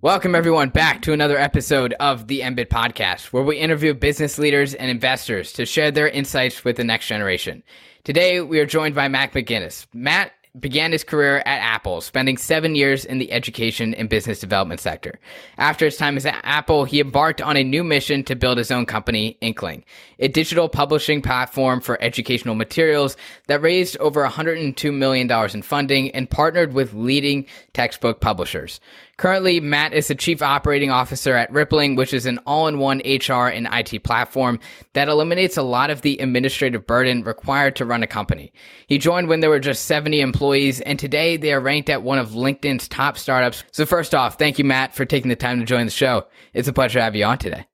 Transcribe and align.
Welcome, 0.00 0.36
everyone, 0.36 0.68
back 0.68 1.02
to 1.02 1.12
another 1.12 1.36
episode 1.36 1.92
of 1.94 2.28
the 2.28 2.42
MBIT 2.42 2.68
podcast, 2.68 3.32
where 3.32 3.42
we 3.42 3.56
interview 3.56 3.94
business 3.94 4.38
leaders 4.38 4.72
and 4.72 4.92
investors 4.92 5.52
to 5.54 5.66
share 5.66 5.90
their 5.90 6.08
insights 6.08 6.64
with 6.64 6.76
the 6.76 6.84
next 6.84 7.08
generation. 7.08 7.64
Today, 8.04 8.40
we 8.40 8.60
are 8.60 8.64
joined 8.64 8.94
by 8.94 9.08
Matt 9.08 9.32
MacInnis. 9.32 9.88
Matt 9.92 10.30
began 10.60 10.92
his 10.92 11.02
career 11.02 11.38
at 11.38 11.60
Apple, 11.60 12.00
spending 12.00 12.36
seven 12.36 12.76
years 12.76 13.04
in 13.04 13.18
the 13.18 13.32
education 13.32 13.92
and 13.94 14.08
business 14.08 14.38
development 14.38 14.80
sector. 14.80 15.18
After 15.56 15.84
his 15.84 15.96
time 15.96 16.16
at 16.16 16.40
Apple, 16.44 16.84
he 16.84 17.00
embarked 17.00 17.40
on 17.40 17.56
a 17.56 17.64
new 17.64 17.82
mission 17.82 18.22
to 18.24 18.36
build 18.36 18.58
his 18.58 18.70
own 18.70 18.86
company, 18.86 19.36
Inkling, 19.40 19.84
a 20.20 20.28
digital 20.28 20.68
publishing 20.68 21.22
platform 21.22 21.80
for 21.80 22.00
educational 22.00 22.54
materials 22.54 23.16
that 23.48 23.62
raised 23.62 23.96
over 23.98 24.24
$102 24.24 24.94
million 24.94 25.30
in 25.52 25.62
funding 25.62 26.10
and 26.12 26.30
partnered 26.30 26.72
with 26.72 26.94
leading 26.94 27.46
textbook 27.72 28.20
publishers. 28.20 28.80
Currently, 29.18 29.58
Matt 29.58 29.94
is 29.94 30.06
the 30.06 30.14
chief 30.14 30.42
operating 30.42 30.92
officer 30.92 31.34
at 31.34 31.50
Rippling, 31.50 31.96
which 31.96 32.14
is 32.14 32.24
an 32.24 32.38
all 32.46 32.68
in 32.68 32.78
one 32.78 32.98
HR 32.98 33.48
and 33.48 33.68
IT 33.72 34.04
platform 34.04 34.60
that 34.92 35.08
eliminates 35.08 35.56
a 35.56 35.62
lot 35.62 35.90
of 35.90 36.02
the 36.02 36.18
administrative 36.18 36.86
burden 36.86 37.24
required 37.24 37.74
to 37.76 37.84
run 37.84 38.04
a 38.04 38.06
company. 38.06 38.52
He 38.86 38.96
joined 38.96 39.28
when 39.28 39.40
there 39.40 39.50
were 39.50 39.58
just 39.58 39.86
70 39.86 40.20
employees, 40.20 40.80
and 40.82 41.00
today 41.00 41.36
they 41.36 41.52
are 41.52 41.60
ranked 41.60 41.90
at 41.90 42.04
one 42.04 42.20
of 42.20 42.30
LinkedIn's 42.30 42.86
top 42.86 43.18
startups. 43.18 43.64
So, 43.72 43.84
first 43.84 44.14
off, 44.14 44.38
thank 44.38 44.56
you, 44.56 44.64
Matt, 44.64 44.94
for 44.94 45.04
taking 45.04 45.30
the 45.30 45.36
time 45.36 45.58
to 45.58 45.66
join 45.66 45.84
the 45.84 45.90
show. 45.90 46.28
It's 46.54 46.68
a 46.68 46.72
pleasure 46.72 47.00
to 47.00 47.02
have 47.02 47.16
you 47.16 47.24
on 47.24 47.38
today. 47.38 47.66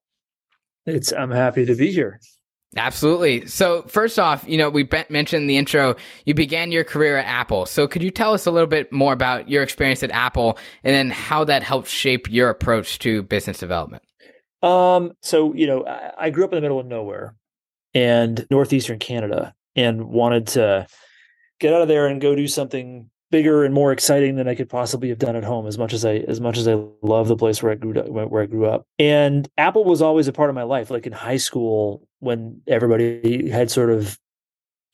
It's 0.87 1.13
I'm 1.13 1.31
happy 1.31 1.67
to 1.67 1.75
be 1.75 1.93
here. 1.93 2.21
Absolutely. 2.77 3.47
So, 3.47 3.83
first 3.83 4.19
off, 4.19 4.45
you 4.49 4.59
know, 4.59 4.69
we 4.69 4.89
mentioned 5.09 5.43
in 5.43 5.47
the 5.47 5.57
intro, 5.57 5.95
you 6.25 6.35
began 6.35 6.73
your 6.73 6.85
career 6.85 7.17
at 7.17 7.27
Apple. 7.27 7.67
So, 7.67 7.87
could 7.87 8.03
you 8.03 8.11
tell 8.11 8.33
us 8.35 8.47
a 8.47 8.51
little 8.51 8.67
bit 8.67 8.91
more 8.93 9.13
about 9.13 9.49
your 9.49 9.63
experience 9.63 10.03
at 10.03 10.11
Apple 10.11 10.59
and 10.83 10.95
then 10.95 11.11
how 11.11 11.45
that 11.45 11.63
helped 11.63 11.89
shape 11.89 12.31
your 12.31 12.51
approach 12.51 12.99
to 13.01 13.23
business 13.23 13.59
development? 13.59 14.03
Um, 14.63 15.13
so, 15.21 15.55
you 15.55 15.67
know, 15.67 15.87
I, 15.87 16.13
I 16.19 16.31
grew 16.31 16.45
up 16.45 16.53
in 16.53 16.57
the 16.57 16.63
middle 16.63 16.81
of 16.81 16.87
nowhere 16.87 17.37
and 17.95 18.47
northeastern 18.51 18.99
Canada 18.99 19.55
and 19.77 20.07
wanted 20.09 20.49
to 20.49 20.87
get 21.61 21.73
out 21.73 21.83
of 21.83 21.89
there 21.89 22.07
and 22.07 22.21
go 22.21 22.35
do 22.35 22.49
something 22.49 23.11
bigger 23.35 23.65
and 23.65 23.75
more 23.75 23.91
exciting 23.91 24.37
than 24.37 24.47
I 24.47 24.55
could 24.55 24.69
possibly 24.69 25.09
have 25.09 25.19
done 25.19 25.35
at 25.35 25.43
home. 25.43 25.67
As 25.67 25.77
much 25.77 25.93
as 25.93 26.05
I 26.05 26.19
as 26.29 26.41
much 26.41 26.57
as 26.57 26.69
I 26.69 26.81
love 27.03 27.27
the 27.27 27.37
place 27.37 27.61
where 27.61 27.73
I 27.73 27.75
grew 27.75 27.93
where 27.93 28.45
I 28.45 28.47
grew 28.47 28.67
up, 28.67 28.87
and 28.97 29.49
Apple 29.59 29.85
was 29.85 30.01
always 30.01 30.29
a 30.29 30.33
part 30.33 30.51
of 30.51 30.55
my 30.55 30.63
life. 30.63 30.89
Like 30.89 31.05
in 31.05 31.13
high 31.13 31.39
school, 31.39 32.07
when 32.21 32.63
everybody 32.69 33.51
had 33.51 33.73
sort 33.73 33.91
of 33.91 34.17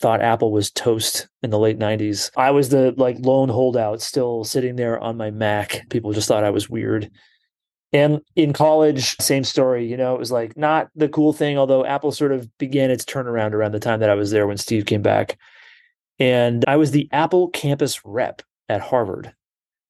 thought 0.00 0.22
Apple 0.22 0.52
was 0.52 0.70
toast 0.70 1.28
in 1.42 1.50
the 1.50 1.58
late 1.58 1.78
90s. 1.78 2.30
I 2.34 2.50
was 2.50 2.70
the 2.70 2.94
like 2.96 3.18
lone 3.20 3.50
holdout 3.50 4.00
still 4.00 4.44
sitting 4.44 4.76
there 4.76 4.98
on 4.98 5.18
my 5.18 5.30
Mac. 5.30 5.86
People 5.90 6.14
just 6.14 6.26
thought 6.26 6.42
I 6.42 6.48
was 6.48 6.70
weird. 6.70 7.10
And 7.92 8.22
in 8.36 8.54
college, 8.54 9.16
same 9.20 9.44
story, 9.44 9.86
you 9.86 9.98
know, 9.98 10.14
it 10.14 10.18
was 10.18 10.32
like 10.32 10.56
not 10.56 10.88
the 10.94 11.10
cool 11.10 11.34
thing, 11.34 11.58
although 11.58 11.84
Apple 11.84 12.12
sort 12.12 12.32
of 12.32 12.48
began 12.56 12.90
its 12.90 13.04
turnaround 13.04 13.52
around 13.52 13.72
the 13.72 13.80
time 13.80 14.00
that 14.00 14.08
I 14.08 14.14
was 14.14 14.30
there 14.30 14.46
when 14.46 14.56
Steve 14.56 14.86
came 14.86 15.02
back. 15.02 15.36
And 16.20 16.64
I 16.68 16.76
was 16.76 16.90
the 16.90 17.08
Apple 17.10 17.48
campus 17.48 18.04
rep 18.04 18.42
at 18.68 18.82
Harvard, 18.82 19.34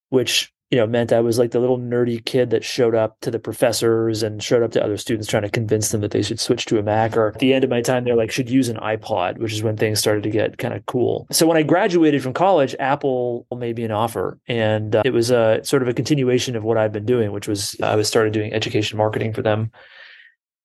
which 0.08 0.52
you 0.70 0.78
know 0.78 0.86
meant 0.86 1.12
I 1.12 1.18
was 1.18 1.36
like 1.36 1.50
the 1.50 1.58
little 1.58 1.78
nerdy 1.78 2.24
kid 2.24 2.50
that 2.50 2.62
showed 2.62 2.94
up 2.94 3.18
to 3.22 3.30
the 3.32 3.40
professors 3.40 4.22
and 4.22 4.40
showed 4.40 4.62
up 4.62 4.70
to 4.72 4.82
other 4.82 4.96
students 4.96 5.28
trying 5.28 5.42
to 5.42 5.50
convince 5.50 5.88
them 5.88 6.00
that 6.02 6.12
they 6.12 6.22
should 6.22 6.38
switch 6.38 6.64
to 6.66 6.78
a 6.78 6.82
Mac. 6.82 7.16
Or 7.16 7.28
at 7.28 7.40
the 7.40 7.52
end 7.52 7.64
of 7.64 7.70
my 7.70 7.82
time, 7.82 8.04
they're 8.04 8.14
like 8.14 8.30
should 8.30 8.48
use 8.48 8.68
an 8.68 8.76
iPod, 8.76 9.38
which 9.38 9.52
is 9.52 9.64
when 9.64 9.76
things 9.76 9.98
started 9.98 10.22
to 10.22 10.30
get 10.30 10.58
kind 10.58 10.72
of 10.72 10.86
cool. 10.86 11.26
So 11.32 11.48
when 11.48 11.56
I 11.56 11.64
graduated 11.64 12.22
from 12.22 12.32
college, 12.32 12.76
Apple 12.78 13.48
made 13.54 13.76
me 13.76 13.82
an 13.82 13.90
offer, 13.90 14.38
and 14.46 14.94
uh, 14.94 15.02
it 15.04 15.12
was 15.12 15.32
a 15.32 15.60
sort 15.64 15.82
of 15.82 15.88
a 15.88 15.94
continuation 15.94 16.54
of 16.54 16.62
what 16.62 16.78
I've 16.78 16.92
been 16.92 17.06
doing, 17.06 17.32
which 17.32 17.48
was 17.48 17.74
I 17.82 17.96
was 17.96 18.06
started 18.06 18.32
doing 18.32 18.52
education 18.52 18.96
marketing 18.96 19.32
for 19.32 19.42
them. 19.42 19.72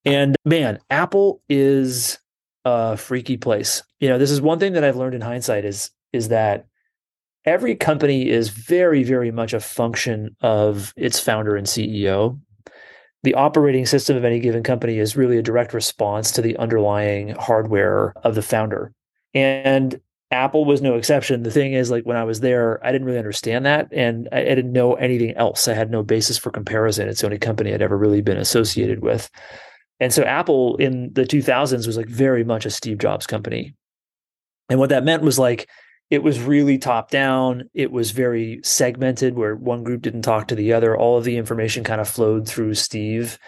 And 0.05 0.36
man, 0.45 0.77
Apple 0.91 1.41
is 1.49 2.19
a 2.66 2.97
freaky 2.97 3.38
place. 3.38 3.83
You 3.99 4.09
know, 4.09 4.17
this 4.17 4.31
is 4.31 4.41
one 4.41 4.59
thing 4.59 4.73
that 4.73 4.83
I've 4.83 4.98
learned 4.98 5.15
in 5.15 5.21
hindsight 5.21 5.65
is 5.65 5.92
is 6.11 6.30
that 6.30 6.65
every 7.45 7.76
company 7.76 8.30
is 8.30 8.49
very 8.49 9.03
very 9.03 9.31
much 9.31 9.53
a 9.53 9.59
function 9.59 10.36
of 10.42 10.93
its 10.98 11.20
founder 11.20 11.55
and 11.55 11.67
CEO. 11.67 12.39
The 13.23 13.36
operating 13.36 13.86
system 13.86 14.17
of 14.17 14.25
any 14.25 14.39
given 14.39 14.64
company 14.64 14.99
is 14.99 15.15
really 15.15 15.37
a 15.37 15.43
direct 15.43 15.73
response 15.73 16.31
to 16.33 16.42
the 16.42 16.58
underlying 16.58 17.30
hardware 17.30 18.14
of 18.23 18.36
the 18.36 18.43
founder. 18.43 18.93
And 19.33 19.99
Apple 20.31 20.65
was 20.65 20.81
no 20.81 20.95
exception. 20.95 21.43
The 21.43 21.52
thing 21.52 21.73
is, 21.73 21.92
like 21.92 22.04
when 22.04 22.17
I 22.17 22.23
was 22.23 22.39
there, 22.39 22.83
I 22.86 22.92
didn't 22.92 23.05
really 23.05 23.20
understand 23.20 23.65
that, 23.65 23.87
and 23.92 24.27
I, 24.31 24.42
I, 24.42 24.55
didn't 24.55 24.73
know 24.73 24.93
anything 24.95 25.36
else. 25.36 25.67
I 25.67 25.73
had 25.73 25.92
no 25.92 26.04
basis 26.04 26.37
for 26.37 26.49
comparison. 26.52 27.08
It's 27.08 27.21
the 27.21 27.27
only 27.27 27.37
company 27.37 27.73
I'd 27.73 27.81
ever 27.81 27.98
really 27.98 28.21
been 28.21 28.37
associated 28.37 29.02
with. 29.02 29.30
And 30.00 30.14
so 30.14 30.23
Apple 30.23 30.76
in 30.78 31.14
the 31.14 31.23
2000s 31.23 31.88
was 31.88 31.98
like 31.98 32.10
very 32.10 32.44
much 32.44 32.66
a 32.66 32.70
Steve 32.70 32.98
Jobs 32.98 33.26
company. 33.26 33.73
And 34.70 34.80
what 34.80 34.89
that 34.89 35.06
meant 35.06 35.23
was 35.23 35.39
like 35.39 35.70
it 36.10 36.22
was 36.22 36.39
really 36.39 36.78
top 36.78 37.10
down. 37.10 37.70
It 37.73 37.92
was 37.92 38.11
very 38.11 38.60
segmented 38.64 39.36
where 39.36 39.55
one 39.55 39.84
group 39.84 40.04
didn't 40.04 40.22
talk 40.22 40.48
to 40.48 40.55
the 40.55 40.73
other. 40.73 40.95
All 40.95 41.17
of 41.17 41.23
the 41.23 41.38
information 41.38 41.84
kind 41.84 42.00
of 42.00 42.08
flowed 42.08 42.48
through 42.48 42.76
Steve. 42.76 43.39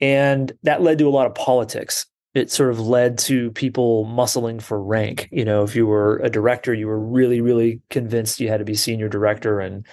And 0.00 0.52
that 0.64 0.82
led 0.82 0.98
to 0.98 1.08
a 1.08 1.10
lot 1.10 1.26
of 1.26 1.34
politics. 1.34 2.06
It 2.34 2.50
sort 2.50 2.70
of 2.70 2.80
led 2.80 3.18
to 3.18 3.52
people 3.52 4.06
muscling 4.06 4.60
for 4.60 4.82
rank. 4.82 5.28
You 5.30 5.44
know, 5.44 5.62
if 5.62 5.76
you 5.76 5.86
were 5.86 6.16
a 6.16 6.28
director, 6.28 6.74
you 6.74 6.88
were 6.88 6.98
really, 6.98 7.40
really 7.40 7.80
convinced 7.90 8.40
you 8.40 8.48
had 8.48 8.58
to 8.58 8.64
be 8.64 8.74
senior 8.74 9.08
director 9.08 9.60
and 9.60 9.86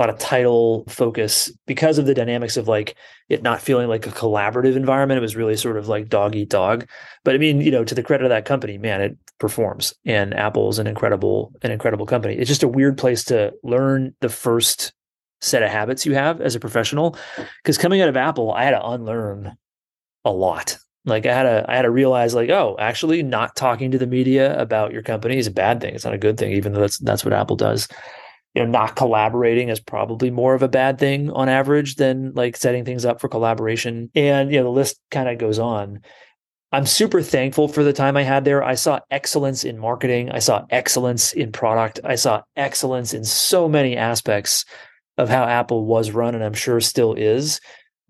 lot 0.00 0.10
of 0.10 0.18
title 0.18 0.84
focus 0.88 1.52
because 1.66 1.98
of 1.98 2.06
the 2.06 2.14
dynamics 2.14 2.56
of 2.56 2.66
like 2.66 2.96
it 3.28 3.42
not 3.42 3.60
feeling 3.60 3.86
like 3.86 4.06
a 4.06 4.10
collaborative 4.10 4.74
environment. 4.74 5.18
It 5.18 5.22
was 5.22 5.36
really 5.36 5.56
sort 5.56 5.76
of 5.76 5.88
like 5.88 6.08
dog 6.08 6.34
eat 6.34 6.48
dog. 6.48 6.88
But 7.22 7.34
I 7.34 7.38
mean, 7.38 7.60
you 7.60 7.70
know, 7.70 7.84
to 7.84 7.94
the 7.94 8.02
credit 8.02 8.24
of 8.24 8.30
that 8.30 8.46
company, 8.46 8.78
man, 8.78 9.02
it 9.02 9.18
performs. 9.38 9.94
And 10.06 10.32
Apple's 10.34 10.78
an 10.78 10.86
incredible, 10.86 11.52
an 11.62 11.70
incredible 11.70 12.06
company. 12.06 12.34
It's 12.34 12.48
just 12.48 12.62
a 12.62 12.68
weird 12.68 12.96
place 12.96 13.24
to 13.24 13.52
learn 13.62 14.14
the 14.20 14.30
first 14.30 14.92
set 15.42 15.62
of 15.62 15.70
habits 15.70 16.06
you 16.06 16.14
have 16.14 16.40
as 16.40 16.54
a 16.54 16.60
professional. 16.60 17.16
Because 17.62 17.76
coming 17.76 18.00
out 18.00 18.08
of 18.08 18.16
Apple, 18.16 18.52
I 18.52 18.64
had 18.64 18.72
to 18.72 18.86
unlearn 18.86 19.56
a 20.24 20.32
lot. 20.32 20.78
Like 21.04 21.26
I 21.26 21.34
had 21.34 21.42
to, 21.44 21.64
I 21.68 21.76
had 21.76 21.82
to 21.82 21.90
realize, 21.90 22.34
like, 22.34 22.50
oh, 22.50 22.76
actually, 22.78 23.22
not 23.22 23.56
talking 23.56 23.90
to 23.90 23.98
the 23.98 24.06
media 24.06 24.58
about 24.60 24.92
your 24.92 25.02
company 25.02 25.38
is 25.38 25.46
a 25.46 25.50
bad 25.50 25.80
thing. 25.80 25.94
It's 25.94 26.04
not 26.04 26.12
a 26.12 26.18
good 26.18 26.36
thing, 26.36 26.52
even 26.52 26.74
though 26.74 26.80
that's 26.80 26.98
that's 26.98 27.24
what 27.24 27.32
Apple 27.32 27.56
does 27.56 27.88
you 28.54 28.62
know 28.62 28.70
not 28.70 28.96
collaborating 28.96 29.68
is 29.68 29.80
probably 29.80 30.30
more 30.30 30.54
of 30.54 30.62
a 30.62 30.68
bad 30.68 30.98
thing 30.98 31.30
on 31.30 31.48
average 31.48 31.96
than 31.96 32.32
like 32.34 32.56
setting 32.56 32.84
things 32.84 33.04
up 33.04 33.20
for 33.20 33.28
collaboration. 33.28 34.10
And 34.14 34.50
you 34.50 34.58
know 34.58 34.64
the 34.64 34.70
list 34.70 35.00
kind 35.10 35.28
of 35.28 35.38
goes 35.38 35.58
on. 35.58 36.00
I'm 36.72 36.86
super 36.86 37.20
thankful 37.20 37.66
for 37.66 37.82
the 37.82 37.92
time 37.92 38.16
i 38.16 38.22
had 38.22 38.44
there. 38.44 38.62
I 38.62 38.74
saw 38.74 39.00
excellence 39.10 39.64
in 39.64 39.78
marketing. 39.78 40.30
I 40.30 40.38
saw 40.38 40.66
excellence 40.70 41.32
in 41.32 41.50
product. 41.50 41.98
I 42.04 42.14
saw 42.14 42.42
excellence 42.56 43.12
in 43.12 43.24
so 43.24 43.68
many 43.68 43.96
aspects 43.96 44.64
of 45.18 45.28
how 45.28 45.44
apple 45.44 45.84
was 45.84 46.12
run 46.12 46.34
and 46.34 46.44
i'm 46.44 46.54
sure 46.54 46.80
still 46.80 47.14
is. 47.14 47.60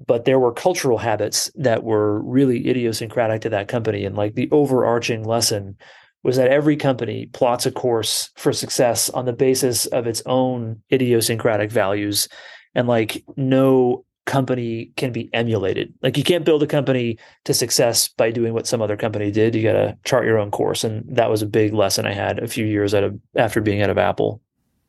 But 0.07 0.25
there 0.25 0.39
were 0.39 0.53
cultural 0.53 0.97
habits 0.97 1.51
that 1.57 1.85
were 1.85 2.23
really 2.23 2.69
idiosyncratic 2.69 3.43
to 3.43 3.51
that 3.51 3.69
company 3.69 4.07
and 4.07 4.17
like 4.17 4.35
the 4.35 4.51
overarching 4.51 5.25
lesson 5.25 5.77
was 6.23 6.37
that 6.37 6.51
every 6.51 6.77
company 6.77 7.27
plots 7.27 7.67
a 7.67 7.71
course 7.71 8.31
for 8.37 8.53
success 8.53 9.09
on 9.11 9.25
the 9.25 9.33
basis 9.33 9.87
of 9.87 10.07
its 10.07 10.23
own 10.27 10.83
idiosyncratic 10.93 11.71
values. 11.71 12.29
And 12.75 12.87
like 12.87 13.25
no 13.37 14.05
company 14.27 14.93
can 14.97 15.13
be 15.13 15.31
emulated. 15.33 15.93
Like 16.03 16.17
you 16.17 16.23
can't 16.23 16.45
build 16.45 16.63
a 16.63 16.67
company 16.67 17.19
to 17.47 17.55
success 17.55 18.09
by 18.09 18.31
doing 18.31 18.53
what 18.53 18.67
some 18.67 18.83
other 18.83 18.97
company 18.97 19.31
did. 19.31 19.55
You 19.55 19.63
got 19.63 19.73
to 19.73 19.99
chart 20.05 20.27
your 20.27 20.39
own 20.39 20.51
course. 20.51 20.85
And 20.85 21.05
that 21.17 21.31
was 21.31 21.43
a 21.43 21.47
big 21.47 21.73
lesson 21.73 22.07
i 22.07 22.13
had 22.13 22.39
a 22.39 22.49
few 22.49 22.67
years 22.67 22.95
out 22.95 23.05
of 23.05 23.19
after 23.37 23.61
being 23.61 23.83
out 23.83 23.91
of 23.91 23.99
apple 23.99 24.41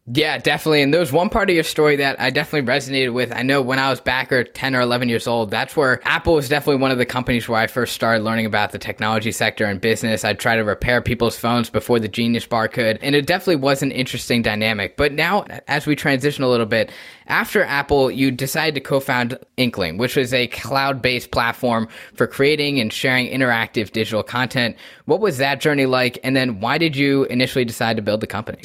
yeah, 0.07 0.39
definitely. 0.39 0.81
And 0.81 0.91
there 0.91 0.99
was 0.99 1.11
one 1.11 1.29
part 1.29 1.51
of 1.51 1.53
your 1.53 1.63
story 1.63 1.97
that 1.97 2.19
I 2.19 2.31
definitely 2.31 2.67
resonated 2.67 3.13
with. 3.13 3.31
I 3.31 3.43
know 3.43 3.61
when 3.61 3.77
I 3.77 3.91
was 3.91 4.01
back 4.01 4.31
or 4.31 4.43
10 4.43 4.75
or 4.75 4.81
11 4.81 5.09
years 5.09 5.27
old, 5.27 5.51
that's 5.51 5.75
where 5.75 6.01
Apple 6.07 6.33
was 6.33 6.49
definitely 6.49 6.81
one 6.81 6.89
of 6.89 6.97
the 6.97 7.05
companies 7.05 7.47
where 7.47 7.61
I 7.61 7.67
first 7.67 7.93
started 7.93 8.23
learning 8.23 8.47
about 8.47 8.71
the 8.71 8.79
technology 8.79 9.31
sector 9.31 9.63
and 9.65 9.79
business. 9.79 10.25
I'd 10.25 10.39
try 10.39 10.55
to 10.55 10.63
repair 10.63 11.03
people's 11.03 11.37
phones 11.37 11.69
before 11.69 11.99
the 11.99 12.07
Genius 12.07 12.47
Bar 12.47 12.67
could. 12.67 12.97
And 13.03 13.15
it 13.15 13.27
definitely 13.27 13.57
was 13.57 13.83
an 13.83 13.91
interesting 13.91 14.41
dynamic. 14.41 14.97
But 14.97 15.13
now, 15.13 15.45
as 15.67 15.85
we 15.85 15.95
transition 15.95 16.43
a 16.43 16.49
little 16.49 16.65
bit, 16.65 16.91
after 17.27 17.63
Apple, 17.63 18.09
you 18.09 18.31
decided 18.31 18.73
to 18.73 18.81
co 18.81 18.99
found 18.99 19.37
Inkling, 19.57 19.99
which 19.99 20.15
was 20.15 20.33
a 20.33 20.47
cloud 20.47 21.03
based 21.03 21.29
platform 21.29 21.87
for 22.15 22.25
creating 22.25 22.79
and 22.79 22.91
sharing 22.91 23.27
interactive 23.27 23.91
digital 23.91 24.23
content. 24.23 24.77
What 25.05 25.21
was 25.21 25.37
that 25.37 25.61
journey 25.61 25.85
like? 25.85 26.17
And 26.23 26.35
then 26.35 26.59
why 26.59 26.79
did 26.79 26.95
you 26.95 27.25
initially 27.25 27.65
decide 27.65 27.97
to 27.97 28.01
build 28.01 28.21
the 28.21 28.27
company? 28.27 28.63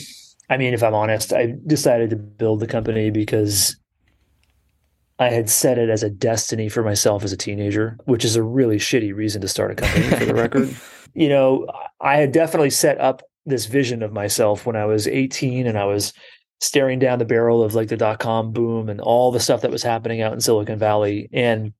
I 0.49 0.57
mean, 0.57 0.75
if 0.75 0.83
I'm 0.83 0.95
honest, 0.95 1.33
I 1.33 1.55
decided 1.67 2.11
to 2.11 2.17
build 2.17 2.61
the 2.61 2.67
company 2.67 3.11
because 3.11 3.77
I 5.19 5.31
had 5.31 5.49
set 5.49 5.79
it 5.79 5.89
as 5.89 6.03
a 6.03 6.11
destiny 6.11 6.69
for 6.69 6.83
myself 6.83 7.25
as 7.25 7.33
a 7.33 7.37
teenager, 7.37 7.97
which 8.05 8.25
is 8.25 8.37
a 8.37 8.43
really 8.43 8.77
shitty 8.77 9.15
reason 9.15 9.41
to 9.41 9.49
start 9.49 9.73
a 9.73 9.75
company 9.75 10.09
for 10.09 10.25
the 10.25 10.35
record. 10.35 10.77
You 11.15 11.31
know, 11.31 11.67
I 12.03 12.19
had 12.19 12.31
definitely 12.31 12.69
set 12.69 13.01
up 13.01 13.23
this 13.47 13.65
vision 13.65 14.03
of 14.03 14.13
myself 14.13 14.67
when 14.67 14.77
I 14.77 14.85
was 14.85 15.09
18 15.09 15.67
and 15.67 15.79
I 15.79 15.87
was 15.87 16.13
staring 16.61 16.99
down 16.99 17.19
the 17.19 17.25
barrel 17.25 17.63
of 17.63 17.75
like 17.75 17.89
the 17.89 17.97
dot 17.97 18.19
com 18.19 18.53
boom 18.53 18.91
and 18.91 19.01
all 19.01 19.33
the 19.33 19.41
stuff 19.41 19.63
that 19.63 19.71
was 19.71 19.83
happening 19.83 20.21
out 20.21 20.35
in 20.35 20.43
Silicon 20.43 20.79
Valley 20.79 21.31
and 21.33 21.73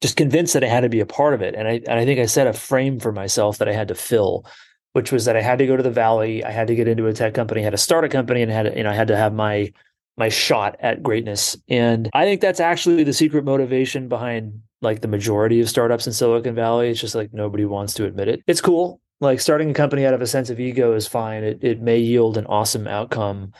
just 0.00 0.16
convinced 0.16 0.54
that 0.54 0.62
I 0.62 0.68
had 0.68 0.82
to 0.82 0.88
be 0.88 1.00
a 1.00 1.06
part 1.06 1.34
of 1.34 1.42
it. 1.42 1.56
And 1.56 1.66
I 1.66 1.80
and 1.88 1.98
I 1.98 2.04
think 2.04 2.20
I 2.20 2.26
set 2.26 2.46
a 2.46 2.52
frame 2.52 3.00
for 3.00 3.10
myself 3.10 3.58
that 3.58 3.68
I 3.68 3.72
had 3.72 3.88
to 3.88 3.96
fill, 3.96 4.46
which 4.92 5.12
was 5.12 5.24
that 5.24 5.36
I 5.36 5.42
had 5.42 5.58
to 5.58 5.66
go 5.66 5.76
to 5.76 5.82
the 5.82 5.90
valley, 5.90 6.44
I 6.44 6.50
had 6.50 6.66
to 6.68 6.74
get 6.74 6.88
into 6.88 7.06
a 7.06 7.12
tech 7.12 7.34
company, 7.34 7.60
I 7.60 7.64
had 7.64 7.70
to 7.70 7.78
start 7.78 8.04
a 8.04 8.08
company 8.08 8.42
and 8.42 8.50
had 8.50 8.76
you 8.76 8.82
know, 8.82 8.90
I 8.90 8.94
had 8.94 9.08
to 9.08 9.16
have 9.16 9.32
my 9.32 9.72
my 10.16 10.28
shot 10.28 10.76
at 10.80 11.02
greatness. 11.02 11.56
And 11.68 12.10
I 12.12 12.24
think 12.24 12.40
that's 12.40 12.60
actually 12.60 13.04
the 13.04 13.12
secret 13.12 13.44
motivation 13.44 14.08
behind 14.08 14.60
like 14.82 15.00
the 15.00 15.08
majority 15.08 15.60
of 15.60 15.68
startups 15.68 16.06
in 16.06 16.12
Silicon 16.12 16.54
Valley. 16.54 16.90
It's 16.90 17.00
just 17.00 17.14
like 17.14 17.32
nobody 17.32 17.64
wants 17.64 17.94
to 17.94 18.06
admit 18.06 18.28
it. 18.28 18.42
It's 18.46 18.60
cool. 18.60 19.00
Like 19.20 19.40
starting 19.40 19.70
a 19.70 19.74
company 19.74 20.06
out 20.06 20.14
of 20.14 20.22
a 20.22 20.26
sense 20.26 20.50
of 20.50 20.60
ego 20.60 20.94
is 20.94 21.06
fine. 21.06 21.44
It 21.44 21.58
it 21.62 21.80
may 21.80 21.98
yield 21.98 22.36
an 22.36 22.46
awesome 22.46 22.86
outcome 22.86 23.52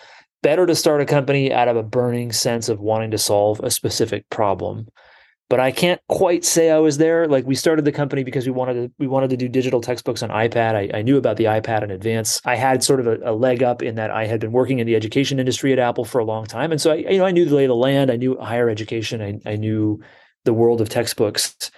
better 0.42 0.66
to 0.66 0.74
start 0.74 1.00
a 1.00 1.06
company 1.06 1.52
out 1.52 1.68
of 1.68 1.76
a 1.76 1.82
burning 1.82 2.32
sense 2.32 2.68
of 2.68 2.80
wanting 2.80 3.10
to 3.10 3.18
solve 3.18 3.60
a 3.60 3.70
specific 3.70 4.28
problem 4.30 4.88
but 5.50 5.58
I 5.58 5.72
can't 5.72 6.00
quite 6.08 6.44
say 6.44 6.70
I 6.70 6.78
was 6.78 6.96
there. 6.98 7.26
Like 7.26 7.44
we 7.44 7.56
started 7.56 7.84
the 7.84 7.90
company 7.90 8.22
because 8.22 8.46
we 8.46 8.52
wanted 8.52 8.74
to 8.74 8.92
we 8.98 9.08
wanted 9.08 9.30
to 9.30 9.36
do 9.36 9.48
digital 9.48 9.80
textbooks 9.80 10.22
on 10.22 10.30
iPad. 10.30 10.76
I, 10.76 10.98
I 10.98 11.02
knew 11.02 11.18
about 11.18 11.36
the 11.36 11.44
iPad 11.44 11.82
in 11.82 11.90
advance. 11.90 12.40
I 12.44 12.54
had 12.54 12.84
sort 12.84 13.00
of 13.00 13.08
a, 13.08 13.18
a, 13.24 13.34
leg 13.34 13.62
up 13.62 13.82
in 13.82 13.96
that 13.96 14.12
I 14.12 14.26
had 14.26 14.40
been 14.40 14.52
working 14.52 14.78
in 14.78 14.86
the 14.86 14.94
education 14.94 15.40
industry 15.40 15.72
at 15.72 15.80
Apple 15.80 16.04
for 16.04 16.20
a 16.20 16.24
long 16.24 16.46
time, 16.46 16.70
and 16.70 16.80
so 16.80 16.92
I 16.92 16.94
you 16.94 17.18
know 17.18 17.26
I 17.26 17.32
knew 17.32 17.44
the 17.44 17.56
lay 17.56 17.64
of 17.64 17.68
the 17.68 17.74
land. 17.74 18.12
I 18.12 18.16
knew 18.16 18.38
higher 18.38 18.70
education. 18.70 19.20
I, 19.20 19.50
I 19.50 19.56
knew 19.56 20.00
the 20.44 20.54
world 20.54 20.80
of 20.80 20.88
textbooks, 20.88 21.72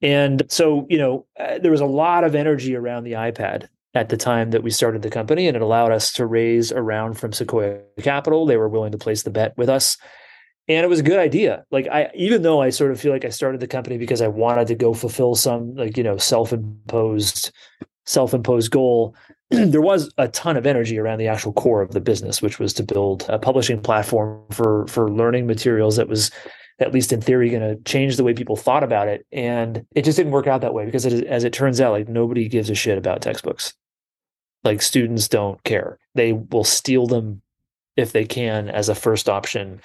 and 0.00 0.44
so 0.48 0.86
you 0.88 0.98
know 0.98 1.26
uh, 1.40 1.58
there 1.58 1.72
was 1.72 1.80
a 1.80 1.86
lot 1.86 2.22
of 2.22 2.36
energy 2.36 2.76
around 2.76 3.02
the 3.02 3.12
iPad 3.12 3.68
at 3.94 4.10
the 4.10 4.16
time 4.16 4.52
that 4.52 4.62
we 4.62 4.70
started 4.70 5.02
the 5.02 5.10
company, 5.10 5.48
and 5.48 5.56
it 5.56 5.62
allowed 5.62 5.90
us 5.90 6.12
to 6.12 6.24
raise 6.24 6.70
around 6.70 7.18
from 7.18 7.32
Sequoia 7.32 7.80
Capital. 8.00 8.46
They 8.46 8.56
were 8.56 8.68
willing 8.68 8.92
to 8.92 8.98
place 8.98 9.24
the 9.24 9.30
bet 9.30 9.58
with 9.58 9.68
us. 9.68 9.96
And 10.68 10.84
it 10.84 10.88
was 10.88 11.00
a 11.00 11.04
good 11.04 11.18
idea. 11.18 11.64
Like 11.70 11.88
I 11.88 12.10
even 12.14 12.42
though 12.42 12.60
I 12.60 12.70
sort 12.70 12.90
of 12.90 13.00
feel 13.00 13.12
like 13.12 13.24
I 13.24 13.30
started 13.30 13.60
the 13.60 13.66
company 13.66 13.96
because 13.96 14.20
I 14.20 14.28
wanted 14.28 14.66
to 14.68 14.74
go 14.74 14.92
fulfill 14.92 15.34
some 15.34 15.74
like, 15.74 15.96
you 15.96 16.02
know, 16.02 16.18
self-imposed 16.18 17.50
self-imposed 18.04 18.70
goal, 18.70 19.14
there 19.50 19.80
was 19.80 20.12
a 20.18 20.28
ton 20.28 20.56
of 20.56 20.66
energy 20.66 20.98
around 20.98 21.18
the 21.18 21.28
actual 21.28 21.52
core 21.54 21.80
of 21.80 21.92
the 21.92 22.00
business, 22.00 22.42
which 22.42 22.58
was 22.58 22.74
to 22.74 22.82
build 22.82 23.24
a 23.28 23.38
publishing 23.38 23.80
platform 23.80 24.42
for 24.50 24.86
for 24.88 25.10
learning 25.10 25.46
materials 25.46 25.96
that 25.96 26.08
was 26.08 26.30
at 26.80 26.92
least 26.92 27.12
in 27.12 27.20
theory 27.20 27.50
going 27.50 27.62
to 27.62 27.82
change 27.84 28.16
the 28.16 28.24
way 28.24 28.32
people 28.32 28.54
thought 28.54 28.84
about 28.84 29.08
it. 29.08 29.26
And 29.32 29.84
it 29.96 30.04
just 30.04 30.16
didn't 30.16 30.32
work 30.32 30.46
out 30.46 30.60
that 30.60 30.74
way 30.74 30.84
because 30.84 31.04
it, 31.04 31.24
as 31.24 31.42
it 31.42 31.52
turns 31.52 31.80
out 31.80 31.92
like 31.92 32.08
nobody 32.08 32.48
gives 32.48 32.70
a 32.70 32.74
shit 32.74 32.98
about 32.98 33.22
textbooks. 33.22 33.74
Like 34.64 34.82
students 34.82 35.28
don't 35.28 35.62
care. 35.64 35.98
They 36.14 36.34
will 36.34 36.64
steal 36.64 37.06
them 37.06 37.42
if 37.96 38.12
they 38.12 38.24
can 38.24 38.68
as 38.68 38.88
a 38.88 38.94
first 38.94 39.28
option 39.28 39.80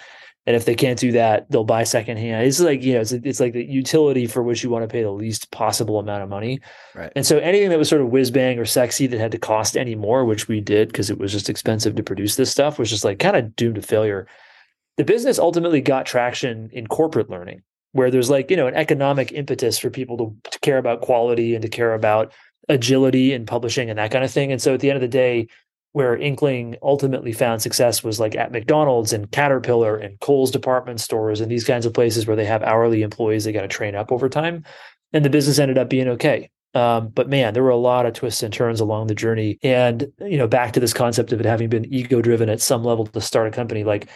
and 0.45 0.55
if 0.55 0.65
they 0.65 0.75
can't 0.75 0.99
do 0.99 1.11
that 1.13 1.49
they'll 1.49 1.63
buy 1.63 1.83
secondhand. 1.83 2.45
It's 2.45 2.59
like 2.59 2.83
you 2.83 2.93
know 2.93 3.01
it's, 3.01 3.11
it's 3.11 3.39
like 3.39 3.53
the 3.53 3.63
utility 3.63 4.27
for 4.27 4.43
which 4.43 4.63
you 4.63 4.69
want 4.69 4.83
to 4.83 4.87
pay 4.87 5.03
the 5.03 5.11
least 5.11 5.51
possible 5.51 5.99
amount 5.99 6.23
of 6.23 6.29
money. 6.29 6.59
Right. 6.95 7.11
And 7.15 7.25
so 7.25 7.37
anything 7.39 7.69
that 7.69 7.77
was 7.77 7.89
sort 7.89 8.01
of 8.01 8.09
whiz 8.09 8.31
bang 8.31 8.59
or 8.59 8.65
sexy 8.65 9.07
that 9.07 9.19
had 9.19 9.31
to 9.31 9.37
cost 9.37 9.77
any 9.77 9.95
more 9.95 10.25
which 10.25 10.47
we 10.47 10.61
did 10.61 10.89
because 10.89 11.09
it 11.09 11.17
was 11.17 11.31
just 11.31 11.49
expensive 11.49 11.95
to 11.95 12.03
produce 12.03 12.35
this 12.35 12.51
stuff 12.51 12.79
was 12.79 12.89
just 12.89 13.03
like 13.03 13.19
kind 13.19 13.35
of 13.35 13.55
doomed 13.55 13.75
to 13.75 13.81
failure. 13.81 14.27
The 14.97 15.03
business 15.03 15.39
ultimately 15.39 15.81
got 15.81 16.05
traction 16.05 16.69
in 16.71 16.87
corporate 16.87 17.29
learning 17.29 17.63
where 17.93 18.11
there's 18.11 18.29
like 18.29 18.51
you 18.51 18.57
know 18.57 18.67
an 18.67 18.75
economic 18.75 19.31
impetus 19.31 19.77
for 19.77 19.89
people 19.89 20.17
to, 20.17 20.51
to 20.51 20.59
care 20.59 20.77
about 20.77 21.01
quality 21.01 21.55
and 21.55 21.61
to 21.61 21.69
care 21.69 21.93
about 21.93 22.33
agility 22.69 23.33
in 23.33 23.45
publishing 23.45 23.89
and 23.89 23.99
that 23.99 24.11
kind 24.11 24.23
of 24.23 24.31
thing. 24.31 24.51
And 24.51 24.61
so 24.61 24.73
at 24.73 24.79
the 24.79 24.89
end 24.89 24.95
of 24.95 25.01
the 25.01 25.07
day 25.07 25.47
where 25.93 26.17
Inkling 26.17 26.75
ultimately 26.81 27.31
found 27.31 27.61
success 27.61 28.03
was 28.03 28.19
like 28.19 28.35
at 28.35 28.51
McDonald's 28.51 29.13
and 29.13 29.31
Caterpillar 29.31 29.95
and 29.95 30.19
Kohl's 30.19 30.51
department 30.51 30.99
stores 30.99 31.39
and 31.39 31.51
these 31.51 31.63
kinds 31.63 31.85
of 31.85 31.93
places 31.93 32.25
where 32.25 32.35
they 32.35 32.45
have 32.45 32.63
hourly 32.63 33.03
employees 33.03 33.43
they 33.43 33.51
got 33.51 33.61
to 33.61 33.67
train 33.67 33.95
up 33.95 34.11
over 34.11 34.27
time. 34.27 34.63
And 35.13 35.23
the 35.23 35.29
business 35.29 35.59
ended 35.59 35.77
up 35.77 35.89
being 35.89 36.07
okay. 36.09 36.49
Um, 36.73 37.09
but 37.09 37.29
man, 37.29 37.53
there 37.53 37.61
were 37.61 37.69
a 37.69 37.77
lot 37.77 38.07
of 38.07 38.13
twists 38.13 38.41
and 38.41 38.51
turns 38.51 38.79
along 38.79 39.05
the 39.05 39.13
journey. 39.13 39.59
And, 39.61 40.11
you 40.19 40.37
know, 40.37 40.47
back 40.47 40.73
to 40.73 40.79
this 40.79 40.93
concept 40.93 41.31
of 41.31 41.39
it 41.39 41.45
having 41.45 41.69
been 41.69 41.93
ego 41.93 42.21
driven 42.21 42.49
at 42.49 42.61
some 42.61 42.83
level 42.83 43.05
to 43.05 43.21
start 43.21 43.47
a 43.47 43.51
company, 43.51 43.83
like 43.83 44.09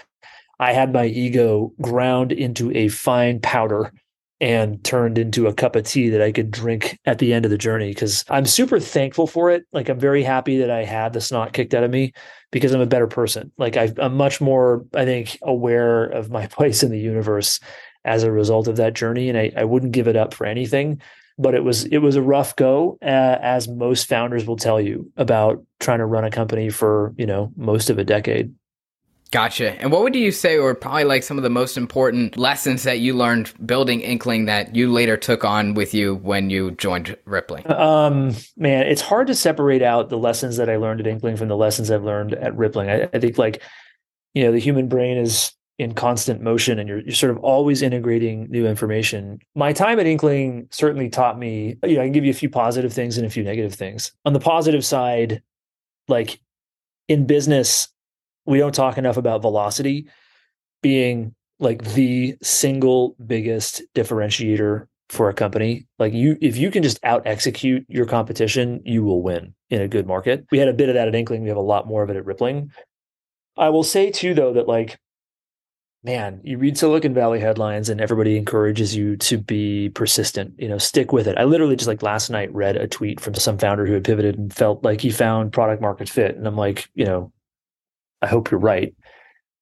I 0.59 0.73
had 0.73 0.91
my 0.91 1.05
ego 1.05 1.71
ground 1.79 2.31
into 2.31 2.71
a 2.75 2.87
fine 2.87 3.39
powder 3.39 3.93
and 4.39 4.83
turned 4.83 5.17
into 5.17 5.47
a 5.47 5.53
cup 5.53 5.75
of 5.75 5.83
tea 5.83 6.09
that 6.09 6.21
I 6.21 6.31
could 6.31 6.51
drink 6.51 6.99
at 7.05 7.17
the 7.17 7.33
end 7.33 7.45
of 7.45 7.51
the 7.51 7.57
journey 7.57 7.89
because 7.89 8.23
I'm 8.29 8.45
super 8.45 8.79
thankful 8.79 9.25
for 9.25 9.49
it. 9.49 9.65
Like 9.71 9.89
I'm 9.89 9.99
very 9.99 10.21
happy 10.23 10.59
that 10.59 10.69
I 10.69 10.83
had 10.83 11.13
the 11.13 11.21
snot 11.21 11.53
kicked 11.53 11.73
out 11.73 11.83
of 11.83 11.89
me 11.89 12.13
because 12.51 12.71
I'm 12.71 12.81
a 12.81 12.85
better 12.85 13.07
person. 13.07 13.51
Like 13.57 13.77
i 13.77 13.91
am 13.97 14.15
much 14.15 14.39
more, 14.39 14.85
I 14.93 15.05
think, 15.05 15.39
aware 15.41 16.05
of 16.05 16.29
my 16.29 16.47
place 16.57 16.83
in 16.83 16.91
the 16.91 16.99
universe 16.99 17.59
as 18.05 18.23
a 18.23 18.31
result 18.31 18.67
of 18.67 18.77
that 18.77 18.93
journey, 18.93 19.27
and 19.27 19.37
I, 19.37 19.51
I 19.55 19.65
wouldn't 19.65 19.91
give 19.91 20.07
it 20.07 20.15
up 20.15 20.33
for 20.33 20.45
anything. 20.45 21.01
But 21.39 21.53
it 21.53 21.63
was 21.63 21.85
it 21.85 21.99
was 21.99 22.15
a 22.15 22.21
rough 22.21 22.55
go, 22.55 22.97
uh, 23.01 23.37
as 23.41 23.67
most 23.67 24.07
founders 24.07 24.47
will 24.47 24.55
tell 24.55 24.81
you 24.81 25.11
about 25.17 25.63
trying 25.79 25.99
to 25.99 26.05
run 26.05 26.23
a 26.23 26.31
company 26.31 26.69
for 26.69 27.13
you 27.15 27.27
know 27.27 27.51
most 27.55 27.91
of 27.91 27.99
a 27.99 28.03
decade. 28.03 28.53
Gotcha. 29.31 29.79
And 29.81 29.91
what 29.91 30.03
would 30.03 30.15
you 30.15 30.31
say 30.31 30.57
were 30.57 30.73
probably 30.73 31.03
like 31.03 31.23
some 31.23 31.37
of 31.37 31.43
the 31.43 31.49
most 31.49 31.75
important 31.75 32.37
lessons 32.37 32.83
that 32.83 32.99
you 32.99 33.13
learned 33.13 33.51
building 33.65 33.99
Inkling 33.99 34.45
that 34.45 34.73
you 34.73 34.91
later 34.91 35.17
took 35.17 35.43
on 35.43 35.73
with 35.73 35.93
you 35.93 36.15
when 36.15 36.49
you 36.49 36.71
joined 36.71 37.17
Rippling? 37.25 37.69
Um, 37.69 38.35
man, 38.55 38.87
it's 38.87 39.01
hard 39.01 39.27
to 39.27 39.35
separate 39.35 39.81
out 39.81 40.09
the 40.09 40.17
lessons 40.17 40.57
that 40.57 40.69
I 40.69 40.77
learned 40.77 41.01
at 41.01 41.07
Inkling 41.07 41.35
from 41.35 41.49
the 41.49 41.57
lessons 41.57 41.91
I've 41.91 42.03
learned 42.03 42.35
at 42.35 42.55
Rippling. 42.55 42.89
I, 42.89 43.09
I 43.13 43.19
think 43.19 43.37
like, 43.37 43.61
you 44.33 44.43
know, 44.43 44.51
the 44.51 44.59
human 44.59 44.87
brain 44.87 45.17
is 45.17 45.51
in 45.77 45.93
constant 45.93 46.41
motion 46.41 46.79
and 46.79 46.87
you're, 46.87 47.01
you're 47.01 47.13
sort 47.13 47.29
of 47.29 47.37
always 47.39 47.81
integrating 47.81 48.49
new 48.49 48.65
information. 48.65 49.39
My 49.55 49.73
time 49.73 49.99
at 49.99 50.07
Inkling 50.07 50.67
certainly 50.71 51.09
taught 51.09 51.37
me, 51.37 51.75
you 51.83 51.95
know, 51.95 52.01
I 52.01 52.05
can 52.05 52.13
give 52.13 52.25
you 52.25 52.31
a 52.31 52.35
few 52.35 52.49
positive 52.49 52.93
things 52.93 53.17
and 53.17 53.27
a 53.27 53.29
few 53.29 53.43
negative 53.43 53.75
things. 53.75 54.11
On 54.25 54.33
the 54.33 54.39
positive 54.39 54.85
side, 54.85 55.43
like 56.07 56.39
in 57.07 57.27
business, 57.27 57.89
we 58.47 58.57
don't 58.57 58.73
talk 58.73 58.97
enough 58.97 59.17
about 59.17 59.41
velocity 59.41 60.07
being 60.81 61.35
like 61.59 61.83
the 61.93 62.35
single 62.41 63.15
biggest 63.25 63.81
differentiator 63.93 64.87
for 65.09 65.29
a 65.29 65.33
company. 65.33 65.87
Like 65.99 66.13
you, 66.13 66.37
if 66.41 66.57
you 66.57 66.71
can 66.71 66.83
just 66.83 66.99
out 67.03 67.25
execute 67.25 67.85
your 67.87 68.05
competition, 68.05 68.81
you 68.85 69.03
will 69.03 69.21
win 69.21 69.53
in 69.69 69.81
a 69.81 69.87
good 69.87 70.07
market. 70.07 70.45
We 70.51 70.57
had 70.57 70.67
a 70.67 70.73
bit 70.73 70.89
of 70.89 70.95
that 70.95 71.07
at 71.07 71.15
Inkling. 71.15 71.43
We 71.43 71.49
have 71.49 71.57
a 71.57 71.61
lot 71.61 71.87
more 71.87 72.03
of 72.03 72.09
it 72.09 72.15
at 72.15 72.25
Rippling. 72.25 72.71
I 73.57 73.69
will 73.69 73.83
say 73.83 74.11
too, 74.11 74.33
though, 74.33 74.53
that 74.53 74.67
like, 74.67 74.97
man, 76.03 76.41
you 76.43 76.57
read 76.57 76.77
Silicon 76.77 77.13
Valley 77.13 77.39
headlines 77.39 77.89
and 77.89 77.99
everybody 77.99 78.37
encourages 78.37 78.95
you 78.95 79.17
to 79.17 79.37
be 79.37 79.89
persistent, 79.89 80.53
you 80.57 80.67
know, 80.67 80.77
stick 80.77 81.11
with 81.11 81.27
it. 81.27 81.37
I 81.37 81.43
literally 81.43 81.75
just 81.75 81.87
like 81.87 82.03
last 82.03 82.29
night 82.29 82.53
read 82.53 82.77
a 82.77 82.87
tweet 82.87 83.19
from 83.19 83.33
some 83.33 83.57
founder 83.57 83.85
who 83.85 83.93
had 83.93 84.03
pivoted 84.03 84.37
and 84.37 84.53
felt 84.53 84.83
like 84.83 85.01
he 85.01 85.09
found 85.09 85.53
product 85.53 85.81
market 85.81 86.07
fit. 86.07 86.35
And 86.35 86.47
I'm 86.47 86.55
like, 86.55 86.89
you 86.93 87.03
know, 87.05 87.31
I 88.21 88.27
hope 88.27 88.51
you're 88.51 88.59
right. 88.59 88.95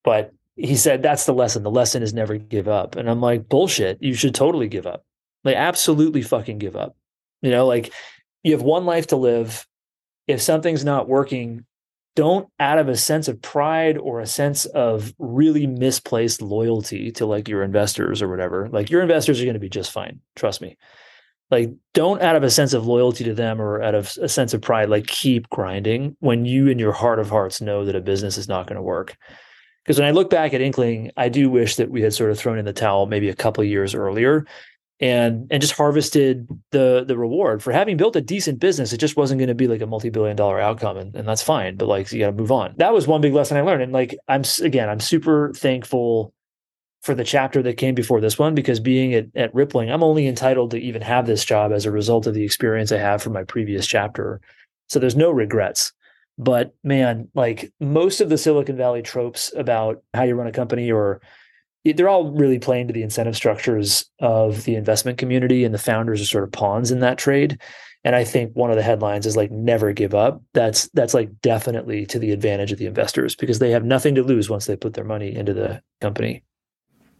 But 0.03 0.31
he 0.55 0.75
said 0.75 1.01
that's 1.01 1.25
the 1.25 1.33
lesson. 1.33 1.63
The 1.63 1.71
lesson 1.71 2.03
is 2.03 2.13
never 2.13 2.37
give 2.37 2.67
up. 2.67 2.95
And 2.95 3.09
I'm 3.09 3.21
like, 3.21 3.49
bullshit. 3.49 4.01
You 4.01 4.13
should 4.13 4.35
totally 4.35 4.67
give 4.67 4.87
up. 4.87 5.05
Like, 5.43 5.57
absolutely 5.57 6.21
fucking 6.21 6.57
give 6.57 6.75
up. 6.75 6.95
You 7.41 7.51
know, 7.51 7.67
like 7.67 7.93
you 8.43 8.53
have 8.53 8.61
one 8.61 8.85
life 8.85 9.07
to 9.07 9.15
live. 9.15 9.65
If 10.27 10.41
something's 10.41 10.83
not 10.83 11.07
working, 11.07 11.65
don't 12.15 12.47
out 12.59 12.79
of 12.79 12.87
a 12.87 12.95
sense 12.95 13.27
of 13.27 13.41
pride 13.41 13.97
or 13.97 14.21
a 14.21 14.25
sense 14.25 14.65
of 14.65 15.13
really 15.19 15.67
misplaced 15.67 16.41
loyalty 16.41 17.11
to 17.11 17.25
like 17.25 17.49
your 17.49 17.61
investors 17.61 18.21
or 18.21 18.29
whatever. 18.29 18.69
Like 18.69 18.89
your 18.89 19.01
investors 19.01 19.41
are 19.41 19.45
going 19.45 19.55
to 19.55 19.59
be 19.59 19.69
just 19.69 19.91
fine. 19.91 20.21
Trust 20.35 20.61
me 20.61 20.77
like 21.51 21.71
don't 21.93 22.21
out 22.21 22.35
of 22.35 22.43
a 22.43 22.49
sense 22.49 22.73
of 22.73 22.87
loyalty 22.87 23.23
to 23.23 23.33
them 23.33 23.61
or 23.61 23.81
out 23.81 23.95
of 23.95 24.17
a 24.21 24.29
sense 24.29 24.53
of 24.53 24.61
pride 24.61 24.89
like 24.89 25.07
keep 25.07 25.49
grinding 25.49 26.15
when 26.19 26.45
you 26.45 26.67
in 26.67 26.79
your 26.79 26.91
heart 26.91 27.19
of 27.19 27.29
hearts 27.29 27.61
know 27.61 27.85
that 27.85 27.95
a 27.95 28.01
business 28.01 28.37
is 28.37 28.47
not 28.47 28.67
going 28.67 28.77
to 28.77 28.81
work. 28.81 29.15
Because 29.83 29.99
when 29.99 30.07
i 30.07 30.11
look 30.11 30.29
back 30.29 30.53
at 30.53 30.61
inkling 30.61 31.11
i 31.17 31.29
do 31.29 31.49
wish 31.49 31.75
that 31.75 31.91
we 31.91 32.01
had 32.01 32.13
sort 32.13 32.31
of 32.31 32.39
thrown 32.39 32.57
in 32.57 32.65
the 32.65 32.73
towel 32.73 33.05
maybe 33.05 33.29
a 33.29 33.35
couple 33.35 33.63
years 33.63 33.93
earlier 33.93 34.45
and 34.99 35.47
and 35.51 35.61
just 35.61 35.73
harvested 35.73 36.47
the 36.71 37.03
the 37.05 37.17
reward. 37.17 37.61
For 37.61 37.73
having 37.73 37.97
built 37.97 38.15
a 38.15 38.21
decent 38.21 38.59
business 38.59 38.93
it 38.93 38.97
just 38.97 39.17
wasn't 39.17 39.39
going 39.39 39.49
to 39.49 39.55
be 39.55 39.67
like 39.67 39.81
a 39.81 39.87
multi-billion 39.87 40.35
dollar 40.35 40.59
outcome 40.59 40.97
and, 40.97 41.15
and 41.15 41.27
that's 41.27 41.43
fine 41.43 41.75
but 41.75 41.87
like 41.87 42.11
you 42.11 42.19
got 42.19 42.27
to 42.27 42.31
move 42.31 42.51
on. 42.51 42.73
That 42.77 42.93
was 42.93 43.07
one 43.07 43.21
big 43.21 43.33
lesson 43.33 43.57
i 43.57 43.61
learned 43.61 43.83
and 43.83 43.93
like 43.93 44.17
i'm 44.27 44.43
again 44.61 44.89
i'm 44.89 44.99
super 44.99 45.53
thankful 45.55 46.33
for 47.05 47.13
the 47.13 47.23
chapter 47.23 47.61
that 47.61 47.77
came 47.77 47.93
before 47.93 48.19
this 48.19 48.39
one 48.39 48.55
because 48.55 48.79
being 48.79 49.13
at, 49.13 49.27
at 49.35 49.53
Rippling, 49.53 49.91
I'm 49.91 50.01
only 50.01 50.25
entitled 50.25 50.71
to 50.71 50.79
even 50.79 51.03
have 51.03 51.27
this 51.27 51.45
job 51.45 51.71
as 51.71 51.85
a 51.85 51.91
result 51.91 52.25
of 52.25 52.33
the 52.33 52.43
experience 52.43 52.91
I 52.91 52.97
have 52.97 53.21
from 53.21 53.33
my 53.33 53.43
previous 53.43 53.85
chapter. 53.85 54.41
So 54.89 54.97
there's 54.97 55.15
no 55.15 55.29
regrets. 55.29 55.93
But 56.39 56.73
man, 56.83 57.29
like 57.35 57.71
most 57.79 58.21
of 58.21 58.29
the 58.29 58.39
Silicon 58.39 58.75
Valley 58.75 59.03
tropes 59.03 59.53
about 59.55 60.01
how 60.15 60.23
you 60.23 60.33
run 60.33 60.47
a 60.47 60.51
company 60.51 60.91
or 60.91 61.21
they're 61.83 62.09
all 62.09 62.31
really 62.31 62.57
playing 62.57 62.87
to 62.87 62.93
the 62.93 63.03
incentive 63.03 63.35
structures 63.35 64.09
of 64.19 64.63
the 64.63 64.75
investment 64.75 65.19
community 65.19 65.63
and 65.63 65.75
the 65.75 65.79
founders 65.79 66.19
are 66.19 66.25
sort 66.25 66.43
of 66.43 66.51
pawns 66.51 66.89
in 66.89 67.01
that 67.01 67.19
trade 67.19 67.61
and 68.03 68.15
i 68.15 68.23
think 68.23 68.51
one 68.55 68.71
of 68.71 68.75
the 68.75 68.81
headlines 68.81 69.27
is 69.27 69.37
like 69.37 69.51
never 69.51 69.93
give 69.93 70.15
up 70.15 70.41
that's 70.53 70.89
that's 70.95 71.13
like 71.13 71.29
definitely 71.41 72.03
to 72.03 72.17
the 72.17 72.31
advantage 72.31 72.71
of 72.71 72.79
the 72.79 72.87
investors 72.87 73.35
because 73.35 73.59
they 73.59 73.69
have 73.69 73.85
nothing 73.85 74.15
to 74.15 74.23
lose 74.23 74.49
once 74.49 74.65
they 74.65 74.75
put 74.75 74.95
their 74.95 75.03
money 75.03 75.35
into 75.35 75.53
the 75.53 75.79
company 76.01 76.41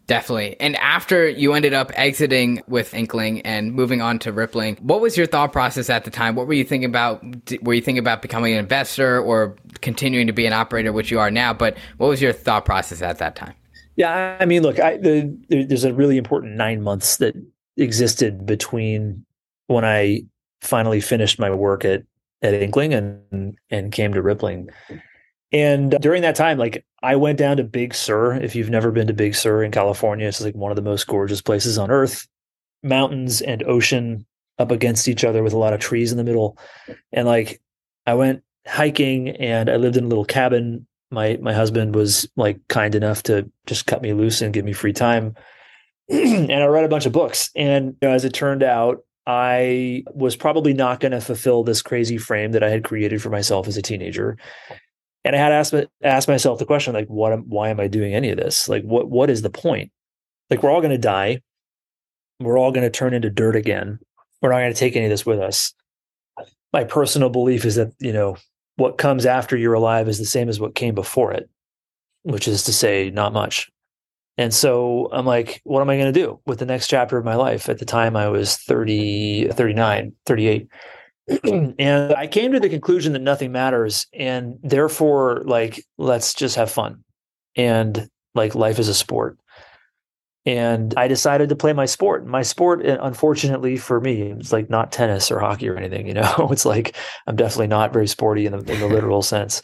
Definitely. 0.08 0.56
And 0.60 0.76
after 0.76 1.28
you 1.28 1.54
ended 1.54 1.74
up 1.74 1.92
exiting 1.96 2.62
with 2.68 2.94
Inkling 2.94 3.42
and 3.42 3.74
moving 3.74 4.02
on 4.02 4.20
to 4.20 4.32
Rippling, 4.32 4.78
what 4.82 5.02
was 5.02 5.18
your 5.18 5.26
thought 5.26 5.52
process 5.52 5.90
at 5.90 6.04
the 6.04 6.12
time? 6.12 6.36
What 6.36 6.46
were 6.46 6.54
you 6.54 6.64
thinking 6.64 6.90
about? 6.90 7.24
Were 7.64 7.74
you 7.74 7.82
thinking 7.82 8.00
about 8.00 8.22
becoming 8.22 8.54
an 8.54 8.60
investor 8.60 9.20
or 9.20 9.56
continuing 9.82 10.28
to 10.28 10.34
be 10.34 10.46
an 10.46 10.54
operator, 10.54 10.94
which 10.94 11.10
you 11.10 11.20
are 11.20 11.32
now? 11.32 11.54
But 11.54 11.78
what 11.98 12.08
was 12.08 12.22
your 12.22 12.34
thought 12.34 12.66
process 12.66 13.02
at 13.02 13.18
that 13.18 13.36
time? 13.36 13.56
Yeah, 13.96 14.38
I 14.40 14.46
mean, 14.46 14.62
look, 14.62 14.80
I, 14.80 14.98
the, 14.98 15.38
there's 15.50 15.86
a 15.86 15.94
really 15.94 16.18
important 16.18 16.56
nine 16.56 16.84
months 16.84 17.18
that 17.18 17.34
existed 17.78 18.46
between 18.46 19.26
when 19.68 19.86
I 19.86 20.22
finally 20.62 21.02
finished 21.02 21.40
my 21.40 21.50
work 21.50 21.84
at 21.84 22.04
at 22.42 22.54
Inkling 22.54 22.94
and 22.94 23.58
and 23.72 23.92
came 23.92 24.14
to 24.14 24.22
Rippling. 24.22 24.70
And 25.56 25.92
during 26.02 26.22
that 26.24 26.36
time, 26.36 26.58
like 26.58 26.86
I 27.02 27.16
went 27.16 27.38
down 27.38 27.56
to 27.58 27.64
Big 27.64 27.96
Sur. 27.96 28.34
If 28.34 28.56
you've 28.56 28.70
never 28.70 28.92
been 28.92 29.08
to 29.08 29.14
Big 29.14 29.36
Sur 29.36 29.64
in 29.64 29.72
California, 29.72 30.28
it's 30.28 30.42
like 30.42 30.54
one 30.54 30.70
of 30.70 30.76
the 30.76 30.82
most 30.82 31.08
gorgeous 31.08 31.42
places 31.42 31.78
on 31.78 31.90
earth. 31.90 32.28
Mountains 32.84 33.40
and 33.40 33.64
ocean 33.64 34.26
up 34.60 34.70
against 34.70 35.08
each 35.08 35.24
other 35.24 35.44
with 35.44 35.54
a 35.54 35.58
lot 35.58 35.72
of 35.72 35.80
trees 35.80 36.12
in 36.12 36.18
the 36.18 36.26
middle. 36.26 36.58
And 37.14 37.26
like 37.26 37.62
I 38.06 38.16
went 38.16 38.44
hiking 38.68 39.30
and 39.30 39.70
I 39.70 39.78
lived 39.78 39.96
in 39.96 40.04
a 40.04 40.08
little 40.10 40.26
cabin. 40.26 40.86
My 41.10 41.40
my 41.42 41.54
husband 41.54 41.96
was 41.96 42.28
like 42.36 42.60
kind 42.68 42.94
enough 42.94 43.24
to 43.24 43.50
just 43.66 43.88
cut 43.88 44.02
me 44.02 44.12
loose 44.12 44.42
and 44.42 44.54
give 44.54 44.66
me 44.66 44.74
free 44.74 44.92
time. 44.92 45.36
and 46.10 46.52
I 46.52 46.66
read 46.66 46.84
a 46.84 46.90
bunch 46.90 47.06
of 47.06 47.14
books. 47.14 47.50
And 47.56 47.96
you 48.02 48.10
know, 48.10 48.12
as 48.14 48.26
it 48.26 48.34
turned 48.34 48.62
out, 48.62 49.06
I 49.26 50.04
was 50.14 50.36
probably 50.36 50.74
not 50.74 51.00
going 51.00 51.14
to 51.14 51.22
fulfill 51.22 51.64
this 51.64 51.82
crazy 51.82 52.18
frame 52.18 52.52
that 52.52 52.62
I 52.62 52.70
had 52.70 52.84
created 52.84 53.22
for 53.22 53.30
myself 53.30 53.70
as 53.70 53.78
a 53.78 53.82
teenager 53.82 54.38
and 55.26 55.36
I 55.36 55.40
had 55.40 55.50
to 55.50 55.56
ask, 55.56 55.74
ask 56.04 56.28
myself 56.28 56.60
the 56.60 56.66
question, 56.66 56.94
like, 56.94 57.08
what, 57.08 57.46
why 57.48 57.70
am 57.70 57.80
I 57.80 57.88
doing 57.88 58.14
any 58.14 58.30
of 58.30 58.38
this? 58.38 58.70
Like, 58.70 58.84
what, 58.84 59.10
what 59.10 59.32
is 59.32 59.42
the 59.42 59.50
point? 59.50 59.92
Like, 60.52 60.62
we're 60.62 60.70
all 60.70 60.82
going 60.82 60.92
to 60.92 61.00
die. 61.00 61.42
We're 62.40 62.60
all 62.60 62.72
going 62.72 62.84
to 62.86 62.92
turn 62.92 63.16
into 63.16 63.32
dirt 63.32 63.56
again. 63.56 63.98
We're 64.42 64.52
not 64.52 64.60
going 64.60 64.74
to 64.74 64.80
take 64.80 64.96
any 64.96 65.06
of 65.06 65.10
this 65.10 65.26
with 65.26 65.40
us. 65.40 65.74
My 66.72 66.84
personal 66.84 67.30
belief 67.30 67.66
is 67.66 67.76
that, 67.76 67.92
you 68.00 68.14
know, 68.14 68.38
what 68.76 69.00
comes 69.00 69.26
after 69.26 69.58
you're 69.58 69.74
alive 69.74 70.08
is 70.08 70.20
the 70.20 70.26
same 70.26 70.48
as 70.48 70.60
what 70.60 70.76
came 70.76 70.94
before 70.94 71.32
it, 71.32 71.50
which 72.22 72.48
is 72.48 72.64
to 72.66 72.74
say, 72.74 73.10
not 73.10 73.34
much. 73.34 73.72
And 74.38 74.54
so 74.54 75.10
I'm 75.12 75.26
like, 75.26 75.62
what 75.64 75.82
am 75.82 75.90
I 75.90 75.98
going 75.98 76.14
to 76.14 76.20
do 76.20 76.40
with 76.46 76.60
the 76.60 76.66
next 76.66 76.88
chapter 76.88 77.18
of 77.18 77.26
my 77.26 77.36
life? 77.36 77.68
At 77.68 77.80
the 77.80 77.86
time, 77.86 78.16
I 78.16 78.28
was 78.28 78.58
30, 78.58 79.48
39, 79.54 80.12
38. 80.28 80.68
and 81.44 82.14
I 82.14 82.28
came 82.28 82.52
to 82.52 82.60
the 82.60 82.70
conclusion 82.70 83.14
that 83.14 83.22
nothing 83.22 83.52
matters. 83.52 84.08
And 84.14 84.58
therefore, 84.64 85.44
like, 85.46 85.84
let's 85.98 86.34
just 86.34 86.56
have 86.56 86.72
fun. 86.72 87.04
And 87.56 88.10
like, 88.34 88.56
life 88.56 88.80
is 88.80 88.88
a 88.88 88.94
sport. 88.94 89.38
And 90.46 90.94
I 90.96 91.08
decided 91.08 91.50
to 91.50 91.56
play 91.56 91.74
my 91.74 91.86
sport. 91.86 92.28
My 92.28 92.44
sport, 92.44 92.86
eh, 92.86 92.98
unfortunately 93.02 93.78
for 93.78 94.00
me, 94.00 94.22
it's 94.22 94.52
like 94.52 94.70
not 94.70 94.92
tennis 94.92 95.32
or 95.32 95.40
hockey 95.40 95.68
or 95.68 95.76
anything. 95.76 96.08
You 96.08 96.14
know, 96.14 96.48
it's 96.52 96.66
like 96.66 96.96
I'm 97.26 97.36
definitely 97.36 97.68
not 97.68 97.92
very 97.92 98.08
sporty 98.08 98.46
in 98.46 98.52
the, 98.52 98.60
in 98.72 98.80
the 98.80 98.88
literal 98.88 99.22
sense. 99.24 99.64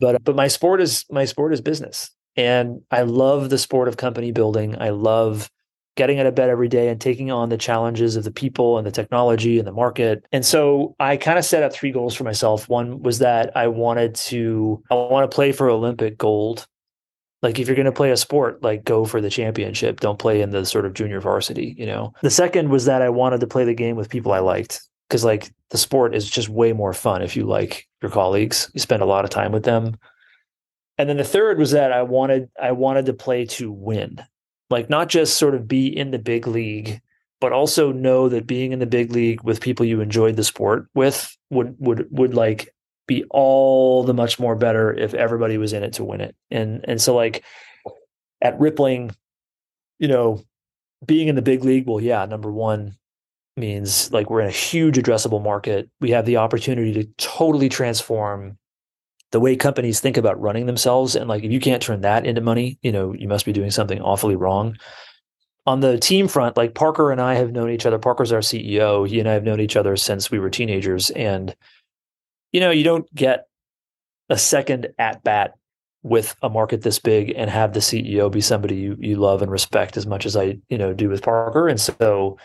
But 0.00 0.24
but 0.24 0.34
my 0.34 0.48
sport 0.48 0.80
is 0.80 1.04
my 1.10 1.26
sport 1.26 1.52
is 1.52 1.60
business, 1.60 2.10
and 2.36 2.80
I 2.90 3.02
love 3.02 3.50
the 3.50 3.58
sport 3.58 3.88
of 3.88 3.98
company 3.98 4.30
building. 4.30 4.80
I 4.80 4.90
love 4.90 5.50
getting 5.98 6.20
out 6.20 6.26
of 6.26 6.34
bed 6.36 6.48
every 6.48 6.68
day 6.68 6.88
and 6.88 7.00
taking 7.00 7.28
on 7.32 7.48
the 7.48 7.58
challenges 7.58 8.14
of 8.14 8.22
the 8.22 8.30
people 8.30 8.78
and 8.78 8.86
the 8.86 8.90
technology 8.92 9.58
and 9.58 9.66
the 9.66 9.72
market. 9.72 10.24
And 10.30 10.46
so 10.46 10.94
I 11.00 11.16
kind 11.16 11.40
of 11.40 11.44
set 11.44 11.64
up 11.64 11.72
three 11.72 11.90
goals 11.90 12.14
for 12.14 12.22
myself. 12.22 12.68
One 12.68 13.02
was 13.02 13.18
that 13.18 13.54
I 13.56 13.66
wanted 13.66 14.14
to 14.14 14.80
I 14.92 14.94
want 14.94 15.28
to 15.28 15.34
play 15.34 15.50
for 15.50 15.68
Olympic 15.68 16.16
gold. 16.16 16.68
Like 17.42 17.58
if 17.58 17.66
you're 17.66 17.74
going 17.74 17.86
to 17.86 17.92
play 17.92 18.12
a 18.12 18.16
sport, 18.16 18.62
like 18.62 18.84
go 18.84 19.04
for 19.04 19.20
the 19.20 19.28
championship. 19.28 19.98
Don't 19.98 20.20
play 20.20 20.40
in 20.40 20.50
the 20.50 20.64
sort 20.64 20.86
of 20.86 20.94
junior 20.94 21.20
varsity, 21.20 21.74
you 21.76 21.86
know. 21.86 22.12
The 22.22 22.30
second 22.30 22.68
was 22.68 22.84
that 22.84 23.02
I 23.02 23.10
wanted 23.10 23.40
to 23.40 23.48
play 23.48 23.64
the 23.64 23.74
game 23.74 23.96
with 23.96 24.08
people 24.08 24.30
I 24.30 24.38
liked 24.38 24.80
because 25.08 25.24
like 25.24 25.52
the 25.70 25.78
sport 25.78 26.14
is 26.14 26.30
just 26.30 26.48
way 26.48 26.72
more 26.72 26.92
fun 26.92 27.22
if 27.22 27.36
you 27.36 27.44
like 27.44 27.88
your 28.02 28.10
colleagues. 28.12 28.70
You 28.72 28.80
spend 28.80 29.02
a 29.02 29.06
lot 29.06 29.24
of 29.24 29.30
time 29.30 29.50
with 29.50 29.64
them. 29.64 29.98
And 30.96 31.08
then 31.08 31.16
the 31.16 31.24
third 31.24 31.58
was 31.58 31.72
that 31.72 31.92
I 31.92 32.02
wanted 32.02 32.50
I 32.60 32.70
wanted 32.70 33.06
to 33.06 33.14
play 33.14 33.46
to 33.46 33.72
win 33.72 34.20
like 34.70 34.90
not 34.90 35.08
just 35.08 35.36
sort 35.36 35.54
of 35.54 35.68
be 35.68 35.86
in 35.86 36.10
the 36.10 36.18
big 36.18 36.46
league 36.46 37.00
but 37.40 37.52
also 37.52 37.92
know 37.92 38.28
that 38.28 38.46
being 38.46 38.72
in 38.72 38.78
the 38.78 38.86
big 38.86 39.12
league 39.12 39.42
with 39.42 39.60
people 39.60 39.86
you 39.86 40.00
enjoyed 40.00 40.36
the 40.36 40.44
sport 40.44 40.88
with 40.94 41.36
would 41.50 41.74
would 41.78 42.06
would 42.10 42.34
like 42.34 42.74
be 43.06 43.24
all 43.30 44.04
the 44.04 44.14
much 44.14 44.38
more 44.38 44.54
better 44.54 44.92
if 44.92 45.14
everybody 45.14 45.56
was 45.58 45.72
in 45.72 45.82
it 45.82 45.94
to 45.94 46.04
win 46.04 46.20
it. 46.20 46.36
And 46.50 46.84
and 46.86 47.00
so 47.00 47.14
like 47.14 47.44
at 48.40 48.58
rippling 48.60 49.10
you 49.98 50.08
know 50.08 50.42
being 51.04 51.28
in 51.28 51.34
the 51.34 51.42
big 51.42 51.64
league 51.64 51.86
well 51.88 52.00
yeah 52.00 52.24
number 52.26 52.52
one 52.52 52.96
means 53.56 54.12
like 54.12 54.30
we're 54.30 54.40
in 54.40 54.46
a 54.46 54.52
huge 54.52 54.96
addressable 54.96 55.42
market. 55.42 55.90
We 56.00 56.10
have 56.10 56.26
the 56.26 56.36
opportunity 56.36 56.92
to 56.94 57.04
totally 57.16 57.68
transform 57.68 58.56
the 59.30 59.40
way 59.40 59.56
companies 59.56 60.00
think 60.00 60.16
about 60.16 60.40
running 60.40 60.66
themselves 60.66 61.14
and 61.14 61.28
like 61.28 61.44
if 61.44 61.52
you 61.52 61.60
can't 61.60 61.82
turn 61.82 62.00
that 62.00 62.26
into 62.26 62.40
money 62.40 62.78
you 62.82 62.92
know 62.92 63.12
you 63.12 63.28
must 63.28 63.44
be 63.44 63.52
doing 63.52 63.70
something 63.70 64.00
awfully 64.00 64.36
wrong. 64.36 64.76
On 65.66 65.80
the 65.80 65.98
team 65.98 66.28
front 66.28 66.56
like 66.56 66.74
parker 66.74 67.12
and 67.12 67.20
i 67.20 67.34
have 67.34 67.52
known 67.52 67.70
each 67.70 67.84
other 67.84 67.98
parker's 67.98 68.32
our 68.32 68.40
ceo 68.40 69.06
he 69.06 69.20
and 69.20 69.28
i 69.28 69.34
have 69.34 69.44
known 69.44 69.60
each 69.60 69.76
other 69.76 69.96
since 69.96 70.30
we 70.30 70.38
were 70.38 70.48
teenagers 70.48 71.10
and 71.10 71.54
you 72.52 72.60
know 72.60 72.70
you 72.70 72.84
don't 72.84 73.12
get 73.14 73.48
a 74.30 74.38
second 74.38 74.88
at 74.98 75.22
bat 75.24 75.54
with 76.02 76.34
a 76.40 76.48
market 76.48 76.80
this 76.80 76.98
big 76.98 77.34
and 77.36 77.50
have 77.50 77.74
the 77.74 77.80
ceo 77.80 78.32
be 78.32 78.40
somebody 78.40 78.76
you, 78.76 78.96
you 78.98 79.16
love 79.16 79.42
and 79.42 79.52
respect 79.52 79.98
as 79.98 80.06
much 80.06 80.24
as 80.24 80.36
i 80.36 80.58
you 80.70 80.78
know 80.78 80.94
do 80.94 81.10
with 81.10 81.20
parker 81.20 81.68
and 81.68 81.78
so 81.78 82.38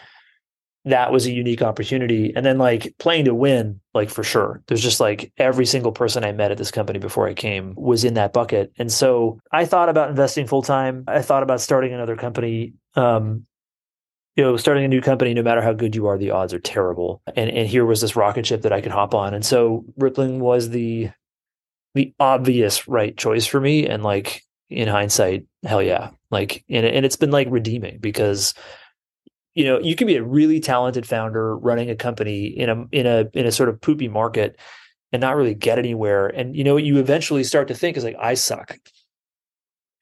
that 0.85 1.11
was 1.11 1.25
a 1.25 1.31
unique 1.31 1.61
opportunity. 1.61 2.33
And 2.35 2.45
then 2.45 2.57
like 2.57 2.93
playing 2.99 3.25
to 3.25 3.33
win, 3.33 3.79
like 3.93 4.09
for 4.09 4.23
sure. 4.23 4.61
There's 4.67 4.81
just 4.83 4.99
like 4.99 5.31
every 5.37 5.65
single 5.65 5.93
person 5.93 6.25
I 6.25 6.33
met 6.33 6.51
at 6.51 6.57
this 6.57 6.71
company 6.71 6.99
before 6.99 7.27
I 7.27 7.33
came 7.33 7.73
was 7.75 8.03
in 8.03 8.15
that 8.15 8.33
bucket. 8.33 8.73
And 8.77 8.91
so 8.91 9.39
I 9.51 9.65
thought 9.65 9.89
about 9.89 10.09
investing 10.09 10.45
full 10.45 10.61
time. 10.61 11.05
I 11.07 11.21
thought 11.21 11.43
about 11.43 11.61
starting 11.61 11.93
another 11.93 12.17
company. 12.17 12.73
Um, 12.95 13.45
you 14.35 14.43
know, 14.43 14.57
starting 14.57 14.83
a 14.83 14.87
new 14.87 15.01
company, 15.01 15.33
no 15.33 15.43
matter 15.43 15.61
how 15.61 15.73
good 15.73 15.95
you 15.95 16.07
are, 16.07 16.17
the 16.17 16.31
odds 16.31 16.53
are 16.53 16.59
terrible. 16.59 17.21
And 17.35 17.49
and 17.51 17.67
here 17.67 17.85
was 17.85 18.01
this 18.01 18.15
rocket 18.15 18.45
ship 18.45 18.63
that 18.63 18.73
I 18.73 18.81
could 18.81 18.91
hop 18.91 19.13
on. 19.13 19.33
And 19.33 19.45
so 19.45 19.85
Rippling 19.95 20.39
was 20.39 20.69
the 20.69 21.11
the 21.93 22.13
obvious 22.19 22.87
right 22.87 23.15
choice 23.15 23.45
for 23.45 23.61
me. 23.61 23.87
And 23.87 24.01
like 24.01 24.41
in 24.69 24.87
hindsight, 24.87 25.45
hell 25.63 25.83
yeah. 25.83 26.09
Like 26.31 26.65
and, 26.67 26.85
and 26.85 27.05
it's 27.05 27.15
been 27.15 27.31
like 27.31 27.47
redeeming 27.51 27.99
because 27.99 28.55
you 29.55 29.63
know 29.65 29.79
you 29.79 29.95
can 29.95 30.07
be 30.07 30.15
a 30.15 30.23
really 30.23 30.59
talented 30.59 31.07
founder 31.07 31.57
running 31.57 31.89
a 31.89 31.95
company 31.95 32.45
in 32.45 32.69
a 32.69 32.85
in 32.91 33.05
a 33.05 33.29
in 33.33 33.45
a 33.45 33.51
sort 33.51 33.69
of 33.69 33.79
poopy 33.81 34.07
market 34.07 34.57
and 35.11 35.21
not 35.21 35.35
really 35.35 35.53
get 35.53 35.77
anywhere. 35.77 36.27
And 36.27 36.55
you 36.55 36.63
know 36.63 36.77
you 36.77 36.97
eventually 36.97 37.43
start 37.43 37.67
to 37.67 37.75
think 37.75 37.95
is 37.95 38.03
like 38.03 38.17
i 38.19 38.33
suck. 38.33 38.77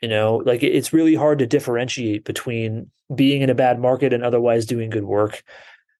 You 0.01 0.09
know 0.09 0.37
like 0.45 0.63
it's 0.63 0.93
really 0.93 1.15
hard 1.15 1.39
to 1.39 1.45
differentiate 1.45 2.25
between 2.25 2.89
being 3.13 3.41
in 3.41 3.49
a 3.49 3.55
bad 3.55 3.79
market 3.79 4.13
and 4.13 4.23
otherwise 4.23 4.65
doing 4.65 4.89
good 4.89 5.03
work 5.03 5.43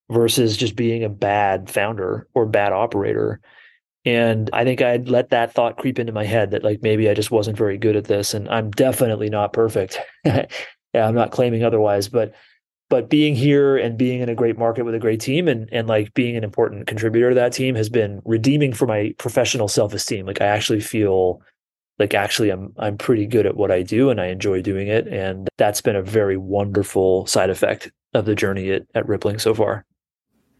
versus 0.09 0.57
just 0.57 0.75
being 0.75 1.03
a 1.03 1.09
bad 1.09 1.69
founder 1.69 2.27
or 2.33 2.45
bad 2.45 2.71
operator. 2.73 3.41
And 4.03 4.49
i 4.51 4.63
think 4.63 4.81
i'd 4.81 5.09
let 5.09 5.29
that 5.29 5.53
thought 5.53 5.77
creep 5.77 5.99
into 5.99 6.11
my 6.11 6.25
head 6.25 6.49
that 6.51 6.63
like 6.63 6.81
maybe 6.81 7.07
i 7.07 7.13
just 7.13 7.29
wasn't 7.29 7.55
very 7.55 7.77
good 7.77 7.95
at 7.95 8.05
this 8.05 8.33
and 8.33 8.49
i'm 8.49 8.71
definitely 8.71 9.29
not 9.29 9.53
perfect. 9.53 9.99
Yeah 10.93 11.07
i'm 11.07 11.15
not 11.15 11.31
claiming 11.31 11.63
otherwise 11.63 12.09
but 12.09 12.33
but 12.91 13.09
being 13.09 13.33
here 13.33 13.77
and 13.77 13.97
being 13.97 14.19
in 14.19 14.29
a 14.29 14.35
great 14.35 14.59
market 14.59 14.83
with 14.83 14.93
a 14.93 14.99
great 14.99 15.19
team 15.19 15.47
and 15.47 15.67
and 15.71 15.87
like 15.87 16.13
being 16.13 16.35
an 16.35 16.43
important 16.43 16.85
contributor 16.85 17.29
to 17.29 17.35
that 17.35 17.53
team 17.53 17.73
has 17.73 17.89
been 17.89 18.21
redeeming 18.25 18.73
for 18.73 18.85
my 18.85 19.15
professional 19.17 19.67
self-esteem 19.67 20.27
like 20.27 20.41
i 20.41 20.45
actually 20.45 20.81
feel 20.81 21.41
like 21.97 22.13
actually 22.13 22.51
i'm 22.51 22.71
i'm 22.77 22.97
pretty 22.97 23.25
good 23.25 23.47
at 23.47 23.57
what 23.57 23.71
i 23.71 23.81
do 23.81 24.11
and 24.11 24.21
i 24.21 24.27
enjoy 24.27 24.61
doing 24.61 24.87
it 24.87 25.07
and 25.07 25.49
that's 25.57 25.81
been 25.81 25.95
a 25.95 26.03
very 26.03 26.37
wonderful 26.37 27.25
side 27.25 27.49
effect 27.49 27.89
of 28.13 28.25
the 28.25 28.35
journey 28.35 28.69
at, 28.69 28.83
at 28.93 29.07
rippling 29.07 29.39
so 29.39 29.55
far 29.55 29.83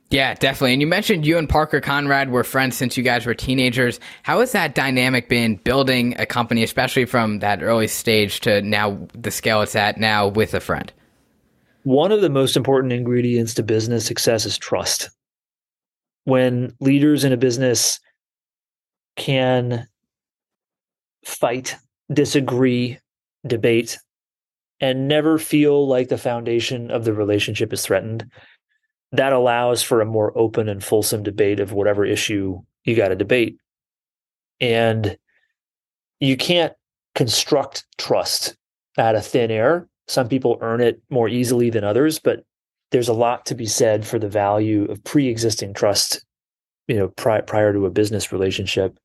yeah, 0.10 0.34
definitely. 0.34 0.74
And 0.74 0.82
you 0.82 0.88
mentioned 0.88 1.26
you 1.26 1.38
and 1.38 1.48
Parker 1.48 1.80
Conrad 1.80 2.32
were 2.32 2.44
friends 2.44 2.76
since 2.76 2.98
you 2.98 3.04
guys 3.04 3.26
were 3.26 3.34
teenagers. 3.34 3.98
How 4.24 4.42
has 4.42 4.52
that 4.52 4.76
dynamic 4.76 5.30
been 5.30 5.56
building 5.56 6.20
a 6.20 6.26
company, 6.26 6.64
especially 6.64 7.06
from 7.06 7.40
that 7.40 7.64
early 7.64 7.88
stage 7.88 8.42
to 8.42 8.62
now 8.62 9.08
the 9.14 9.32
scale 9.32 9.62
it's 9.62 9.74
at 9.74 9.98
now 9.98 10.28
with 10.28 10.54
a 10.54 10.60
friend? 10.60 10.92
One 11.84 12.12
of 12.12 12.22
the 12.22 12.30
most 12.30 12.56
important 12.56 12.94
ingredients 12.94 13.54
to 13.56 13.64
business 13.64 14.06
success 14.06 14.46
is 14.46 14.58
trust. 14.58 15.10
When 16.26 16.76
leaders 16.80 17.24
in 17.24 17.34
a 17.34 17.38
business 17.38 18.00
can 19.16 19.88
fight, 21.26 21.76
disagree, 22.14 23.00
debate, 23.46 23.98
and 24.80 25.08
never 25.08 25.38
feel 25.38 25.88
like 25.88 26.10
the 26.10 26.18
foundation 26.18 26.92
of 26.92 27.06
the 27.06 27.14
relationship 27.14 27.72
is 27.74 27.84
threatened, 27.84 28.30
that 29.12 29.34
allows 29.34 29.84
for 29.84 30.02
a 30.02 30.06
more 30.06 30.36
open 30.38 30.70
and 30.70 30.84
fulsome 30.84 31.24
debate 31.24 31.60
of 31.60 31.74
whatever 31.74 32.06
issue 32.06 32.62
you 32.86 32.96
got 32.96 33.10
to 33.10 33.16
debate. 33.16 33.58
And 34.60 35.18
you 36.20 36.38
can't 36.38 36.74
construct 37.16 37.86
trust 37.98 38.56
out 38.98 39.16
of 39.16 39.26
thin 39.26 39.52
air. 39.52 39.88
Some 40.12 40.27
people 40.27 40.58
earn 40.60 40.82
it 40.82 41.01
more 41.10 41.30
easily 41.30 41.70
than 41.70 41.86
others, 41.86 42.20
but 42.20 42.44
there's 42.91 43.08
a 43.08 43.13
lot 43.13 43.46
to 43.46 43.56
be 43.56 43.65
said 43.65 44.06
for 44.06 44.20
the 44.20 44.27
value 44.27 44.84
of 44.91 45.01
pre-existing 45.06 45.74
trust, 45.74 46.25
you 46.89 46.98
know, 46.98 47.08
pri- 47.08 47.39
prior 47.39 47.72
to 47.72 47.86
a 47.86 47.89
business 47.89 48.34
relationship. 48.34 48.98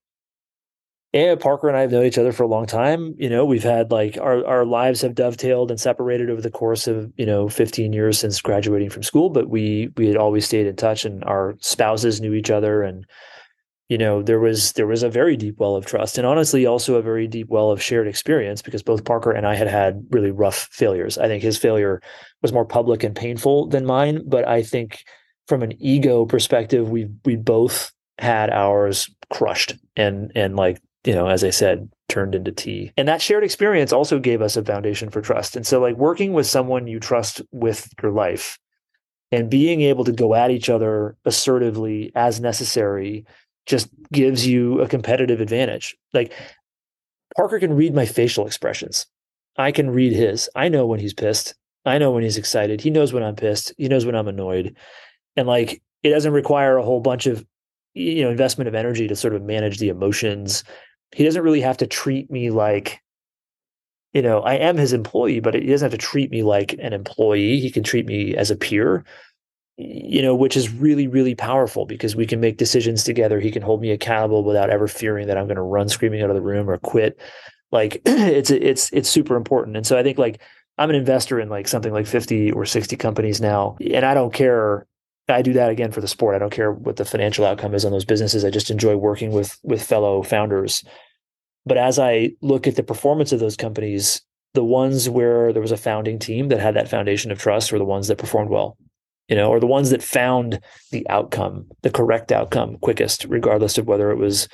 And 1.12 1.38
Parker 1.38 1.68
and 1.68 1.76
I 1.76 1.82
have 1.82 1.92
known 1.92 2.06
each 2.06 2.18
other 2.18 2.32
for 2.32 2.42
a 2.42 2.48
long 2.48 2.66
time. 2.66 3.14
You 3.18 3.30
know, 3.30 3.44
we've 3.44 3.62
had 3.62 3.92
like 3.92 4.18
our, 4.18 4.44
our 4.44 4.64
lives 4.64 5.00
have 5.02 5.14
dovetailed 5.14 5.70
and 5.70 5.78
separated 5.78 6.28
over 6.28 6.42
the 6.42 6.50
course 6.50 6.88
of, 6.88 7.12
you 7.16 7.24
know, 7.24 7.48
15 7.48 7.92
years 7.92 8.18
since 8.18 8.40
graduating 8.40 8.90
from 8.90 9.04
school, 9.04 9.30
but 9.30 9.48
we 9.48 9.90
we 9.96 10.08
had 10.08 10.16
always 10.16 10.44
stayed 10.44 10.66
in 10.66 10.74
touch 10.74 11.04
and 11.04 11.22
our 11.22 11.54
spouses 11.60 12.20
knew 12.20 12.34
each 12.34 12.50
other 12.50 12.82
and 12.82 13.06
you 13.88 13.98
know 13.98 14.22
there 14.22 14.40
was 14.40 14.72
there 14.72 14.86
was 14.86 15.02
a 15.02 15.08
very 15.08 15.36
deep 15.36 15.56
well 15.58 15.76
of 15.76 15.86
trust 15.86 16.18
and 16.18 16.26
honestly 16.26 16.66
also 16.66 16.96
a 16.96 17.02
very 17.02 17.26
deep 17.26 17.48
well 17.48 17.70
of 17.70 17.82
shared 17.82 18.08
experience 18.08 18.62
because 18.62 18.82
both 18.82 19.04
parker 19.04 19.30
and 19.30 19.46
i 19.46 19.54
had 19.54 19.68
had 19.68 20.04
really 20.10 20.30
rough 20.30 20.68
failures. 20.72 21.18
I 21.18 21.28
think 21.28 21.42
his 21.42 21.58
failure 21.58 22.00
was 22.42 22.52
more 22.52 22.64
public 22.64 23.02
and 23.02 23.14
painful 23.14 23.68
than 23.68 23.86
mine 23.86 24.22
but 24.26 24.46
i 24.46 24.62
think 24.62 25.04
from 25.48 25.62
an 25.62 25.74
ego 25.80 26.24
perspective 26.24 26.90
we 26.90 27.08
we 27.24 27.36
both 27.36 27.92
had 28.18 28.50
ours 28.50 29.08
crushed 29.30 29.74
and 29.96 30.32
and 30.34 30.56
like 30.56 30.80
you 31.04 31.14
know 31.14 31.28
as 31.28 31.44
i 31.44 31.50
said 31.50 31.88
turned 32.08 32.34
into 32.34 32.52
tea. 32.52 32.92
And 32.96 33.08
that 33.08 33.22
shared 33.22 33.44
experience 33.44 33.92
also 33.92 34.18
gave 34.18 34.42
us 34.42 34.56
a 34.56 34.64
foundation 34.64 35.10
for 35.10 35.20
trust. 35.20 35.56
And 35.56 35.66
so 35.66 35.80
like 35.80 35.96
working 35.96 36.32
with 36.32 36.46
someone 36.46 36.86
you 36.86 37.00
trust 37.00 37.42
with 37.52 37.88
your 38.02 38.12
life 38.12 38.58
and 39.32 39.50
being 39.50 39.80
able 39.80 40.04
to 40.04 40.12
go 40.12 40.34
at 40.34 40.50
each 40.50 40.70
other 40.70 41.16
assertively 41.24 42.12
as 42.14 42.40
necessary 42.40 43.24
just 43.66 43.88
gives 44.12 44.46
you 44.46 44.80
a 44.80 44.88
competitive 44.88 45.40
advantage. 45.40 45.96
Like 46.12 46.32
Parker 47.36 47.58
can 47.58 47.74
read 47.74 47.94
my 47.94 48.06
facial 48.06 48.46
expressions. 48.46 49.06
I 49.58 49.72
can 49.72 49.90
read 49.90 50.12
his. 50.12 50.48
I 50.54 50.68
know 50.68 50.86
when 50.86 51.00
he's 51.00 51.14
pissed. 51.14 51.54
I 51.84 51.98
know 51.98 52.10
when 52.10 52.22
he's 52.22 52.38
excited. 52.38 52.80
He 52.80 52.90
knows 52.90 53.12
when 53.12 53.22
I'm 53.22 53.36
pissed. 53.36 53.72
He 53.78 53.88
knows 53.88 54.04
when 54.04 54.16
I'm 54.16 54.28
annoyed. 54.28 54.76
And 55.36 55.46
like 55.46 55.82
it 56.02 56.10
doesn't 56.10 56.32
require 56.32 56.76
a 56.76 56.84
whole 56.84 57.00
bunch 57.00 57.26
of 57.26 57.44
you 57.94 58.22
know 58.22 58.30
investment 58.30 58.68
of 58.68 58.74
energy 58.74 59.08
to 59.08 59.16
sort 59.16 59.34
of 59.34 59.42
manage 59.42 59.78
the 59.78 59.88
emotions. 59.88 60.64
He 61.14 61.24
doesn't 61.24 61.42
really 61.42 61.60
have 61.60 61.76
to 61.78 61.86
treat 61.86 62.30
me 62.30 62.50
like 62.50 63.00
you 64.12 64.22
know, 64.22 64.40
I 64.40 64.54
am 64.54 64.78
his 64.78 64.94
employee, 64.94 65.40
but 65.40 65.52
he 65.52 65.66
doesn't 65.66 65.92
have 65.92 66.00
to 66.00 66.06
treat 66.06 66.30
me 66.30 66.42
like 66.42 66.72
an 66.74 66.94
employee. 66.94 67.60
He 67.60 67.70
can 67.70 67.82
treat 67.82 68.06
me 68.06 68.34
as 68.34 68.50
a 68.50 68.56
peer 68.56 69.04
you 69.76 70.22
know, 70.22 70.34
which 70.34 70.56
is 70.56 70.72
really, 70.72 71.06
really 71.06 71.34
powerful 71.34 71.84
because 71.84 72.16
we 72.16 72.26
can 72.26 72.40
make 72.40 72.56
decisions 72.56 73.04
together. 73.04 73.40
He 73.40 73.50
can 73.50 73.62
hold 73.62 73.82
me 73.82 73.90
accountable 73.90 74.42
without 74.42 74.70
ever 74.70 74.88
fearing 74.88 75.26
that 75.26 75.36
I'm 75.36 75.46
going 75.46 75.56
to 75.56 75.62
run 75.62 75.88
screaming 75.88 76.22
out 76.22 76.30
of 76.30 76.36
the 76.36 76.42
room 76.42 76.70
or 76.70 76.78
quit. 76.78 77.20
Like 77.72 78.00
it's 78.06 78.50
it's 78.50 78.90
it's 78.92 79.08
super 79.08 79.36
important. 79.36 79.76
And 79.76 79.86
so 79.86 79.98
I 79.98 80.02
think 80.02 80.16
like 80.16 80.40
I'm 80.78 80.88
an 80.88 80.96
investor 80.96 81.38
in 81.38 81.50
like 81.50 81.68
something 81.68 81.92
like 81.92 82.06
50 82.06 82.52
or 82.52 82.64
60 82.64 82.96
companies 82.96 83.40
now, 83.40 83.76
and 83.80 84.04
I 84.04 84.14
don't 84.14 84.32
care. 84.32 84.86
I 85.28 85.42
do 85.42 85.54
that 85.54 85.70
again 85.70 85.90
for 85.90 86.00
the 86.00 86.08
sport. 86.08 86.36
I 86.36 86.38
don't 86.38 86.52
care 86.52 86.70
what 86.72 86.96
the 86.96 87.04
financial 87.04 87.44
outcome 87.44 87.74
is 87.74 87.84
on 87.84 87.90
those 87.90 88.04
businesses. 88.04 88.44
I 88.44 88.50
just 88.50 88.70
enjoy 88.70 88.96
working 88.96 89.30
with 89.30 89.58
with 89.62 89.82
fellow 89.82 90.22
founders. 90.22 90.84
But 91.66 91.76
as 91.76 91.98
I 91.98 92.30
look 92.40 92.66
at 92.66 92.76
the 92.76 92.84
performance 92.84 93.32
of 93.32 93.40
those 93.40 93.56
companies, 93.56 94.22
the 94.54 94.64
ones 94.64 95.08
where 95.08 95.52
there 95.52 95.60
was 95.60 95.72
a 95.72 95.76
founding 95.76 96.18
team 96.18 96.48
that 96.48 96.60
had 96.60 96.76
that 96.76 96.88
foundation 96.88 97.32
of 97.32 97.40
trust 97.40 97.72
were 97.72 97.78
the 97.78 97.84
ones 97.84 98.06
that 98.06 98.18
performed 98.18 98.50
well 98.50 98.78
you 99.28 99.36
know, 99.36 99.48
or 99.50 99.60
the 99.60 99.66
ones 99.66 99.90
that 99.90 100.02
found 100.02 100.60
the 100.92 101.08
outcome, 101.08 101.66
the 101.82 101.90
correct 101.90 102.32
outcome 102.32 102.78
quickest, 102.78 103.24
regardless 103.24 103.78
of 103.78 103.86
whether 103.86 104.10
it 104.10 104.18
was, 104.18 104.48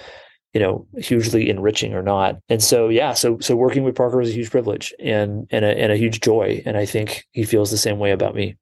you 0.55 0.61
know, 0.61 0.87
hugely 0.99 1.51
enriching 1.51 1.95
or 1.95 2.03
not. 2.03 2.37
And 2.49 2.63
so, 2.63 2.89
yeah, 2.89 3.13
so 3.13 3.39
so 3.41 3.57
working 3.57 3.85
with 3.85 3.97
Parker 3.97 4.19
was 4.19 4.31
a 4.31 4.35
huge 4.35 4.51
privilege 4.51 4.93
and 4.99 5.47
and 5.51 5.65
a, 5.65 5.79
and 5.79 5.93
a 5.93 5.97
huge 5.97 6.21
joy. 6.21 6.63
And 6.65 6.77
I 6.77 6.87
think 6.87 7.25
he 7.33 7.45
feels 7.45 7.71
the 7.71 7.79
same 7.79 7.99
way 7.99 8.13
about 8.13 8.35
me. 8.35 8.57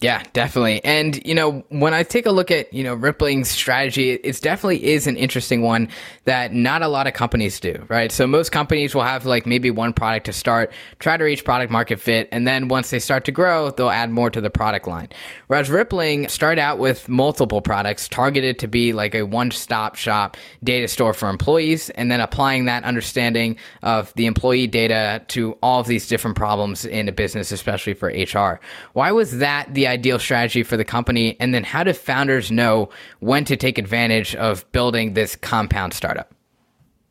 Yeah, 0.00 0.22
definitely. 0.32 0.84
And, 0.84 1.20
you 1.26 1.34
know, 1.34 1.64
when 1.70 1.92
I 1.92 2.04
take 2.04 2.24
a 2.24 2.30
look 2.30 2.52
at, 2.52 2.72
you 2.72 2.84
know, 2.84 2.94
Rippling's 2.94 3.48
strategy, 3.50 4.12
it 4.12 4.40
definitely 4.40 4.84
is 4.84 5.08
an 5.08 5.16
interesting 5.16 5.60
one 5.60 5.88
that 6.24 6.54
not 6.54 6.82
a 6.82 6.88
lot 6.88 7.08
of 7.08 7.14
companies 7.14 7.58
do, 7.58 7.84
right? 7.88 8.12
So 8.12 8.24
most 8.24 8.52
companies 8.52 8.94
will 8.94 9.02
have 9.02 9.26
like 9.26 9.44
maybe 9.44 9.72
one 9.72 9.92
product 9.92 10.26
to 10.26 10.32
start, 10.32 10.70
try 11.00 11.16
to 11.16 11.24
reach 11.24 11.44
product 11.44 11.72
market 11.72 11.98
fit, 11.98 12.28
and 12.30 12.46
then 12.46 12.68
once 12.68 12.90
they 12.90 13.00
start 13.00 13.24
to 13.24 13.32
grow, 13.32 13.72
they'll 13.72 13.90
add 13.90 14.10
more 14.10 14.30
to 14.30 14.40
the 14.40 14.50
product 14.50 14.86
line. 14.86 15.08
Whereas 15.48 15.68
Rippling 15.68 16.28
started 16.28 16.60
out 16.60 16.78
with 16.78 17.08
multiple 17.08 17.60
products 17.60 18.06
targeted 18.08 18.60
to 18.60 18.68
be 18.68 18.92
like 18.92 19.16
a 19.16 19.24
one-stop 19.24 19.96
shop 19.96 20.36
data 20.62 20.86
store 20.86 21.12
for 21.12 21.28
employees, 21.28 21.90
and 21.90 22.08
then 22.08 22.20
applying 22.20 22.66
that 22.66 22.84
understanding 22.84 23.56
of 23.82 24.14
the 24.14 24.26
employee 24.26 24.68
data 24.68 25.24
to 25.26 25.58
all 25.60 25.80
of 25.80 25.88
these 25.88 26.06
different 26.06 26.36
problems 26.36 26.84
in 26.84 27.08
a 27.08 27.12
business, 27.12 27.50
especially 27.50 27.94
for 27.94 28.10
HR. 28.10 28.60
Why 28.92 29.10
was 29.10 29.38
that 29.38 29.74
the 29.74 29.87
ideal 29.88 30.18
strategy 30.18 30.62
for 30.62 30.76
the 30.76 30.84
company? 30.84 31.36
And 31.40 31.54
then 31.54 31.64
how 31.64 31.82
do 31.82 31.92
founders 31.92 32.50
know 32.50 32.90
when 33.20 33.44
to 33.46 33.56
take 33.56 33.78
advantage 33.78 34.34
of 34.36 34.70
building 34.72 35.14
this 35.14 35.34
compound 35.36 35.94
startup? 35.94 36.32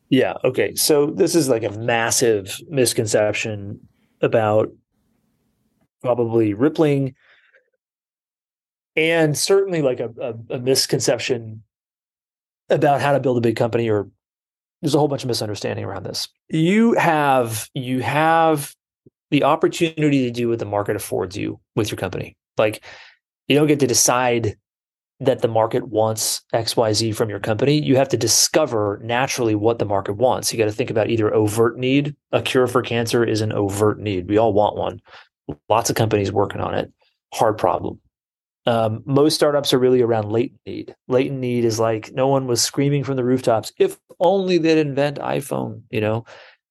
Yeah. 0.10 0.36
Okay. 0.44 0.74
So 0.76 1.08
this 1.08 1.36
is 1.36 1.50
like 1.50 1.64
a 1.64 1.72
massive 1.72 2.62
misconception 2.70 3.80
about 4.22 4.70
probably 6.02 6.54
Rippling 6.54 7.16
and 8.96 9.38
certainly 9.38 9.82
like 9.82 10.00
a, 10.00 10.10
a, 10.22 10.56
a 10.56 10.60
misconception 10.60 11.64
about 12.70 13.02
how 13.02 13.14
to 13.14 13.20
build 13.20 13.38
a 13.38 13.42
big 13.42 13.56
company 13.56 13.90
or 13.90 14.10
there's 14.82 14.96
a 14.96 15.00
whole 15.00 15.08
bunch 15.08 15.24
of 15.24 15.28
misunderstanding 15.28 15.86
around 15.86 16.04
this. 16.04 16.28
You 16.50 16.94
have 16.94 17.70
you 17.74 18.02
have 18.02 18.76
the 19.32 19.44
opportunity 19.44 20.24
to 20.26 20.32
do 20.32 20.50
what 20.50 20.60
the 20.60 20.66
market 20.66 20.96
affords 20.96 21.36
you 21.36 21.60
with 21.76 21.92
your 21.92 21.98
company. 21.98 22.38
Like 22.58 22.84
you 23.48 23.56
don't 23.56 23.68
get 23.68 23.80
to 23.80 23.88
decide 23.88 24.58
that 25.20 25.40
the 25.40 25.48
market 25.48 25.88
wants 25.88 26.42
XYZ 26.54 27.16
from 27.16 27.30
your 27.30 27.40
company. 27.40 27.82
You 27.82 27.96
have 27.96 28.10
to 28.10 28.18
discover 28.18 29.00
naturally 29.04 29.56
what 29.56 29.80
the 29.80 29.86
market 29.86 30.14
wants. 30.14 30.52
You 30.52 30.60
got 30.60 30.66
to 30.66 30.72
think 30.72 30.92
about 30.92 31.10
either 31.10 31.34
overt 31.34 31.78
need. 31.78 32.16
A 32.32 32.42
cure 32.42 32.68
for 32.68 32.82
cancer 32.84 33.24
is 33.24 33.42
an 33.42 33.52
overt 33.52 34.00
need. 34.00 34.30
We 34.30 34.38
all 34.38 34.54
want 34.54 34.76
one. 34.76 35.02
Lots 35.70 35.90
of 35.90 35.96
companies 35.96 36.32
working 36.32 36.62
on 36.62 36.76
it. 36.76 36.92
Hard 37.34 37.58
problem. 37.58 38.00
Um, 38.68 39.02
most 39.06 39.34
startups 39.34 39.74
are 39.74 39.80
really 39.80 40.02
around 40.02 40.30
latent 40.30 40.60
need. 40.66 40.94
Latent 41.08 41.40
need 41.40 41.64
is 41.64 41.80
like 41.80 42.12
no 42.12 42.28
one 42.28 42.48
was 42.48 42.62
screaming 42.62 43.04
from 43.04 43.16
the 43.16 43.24
rooftops. 43.24 43.72
If 43.80 43.98
only 44.20 44.58
they'd 44.58 44.78
invent 44.78 45.20
iPhone, 45.20 45.82
you 45.90 46.02
know. 46.02 46.26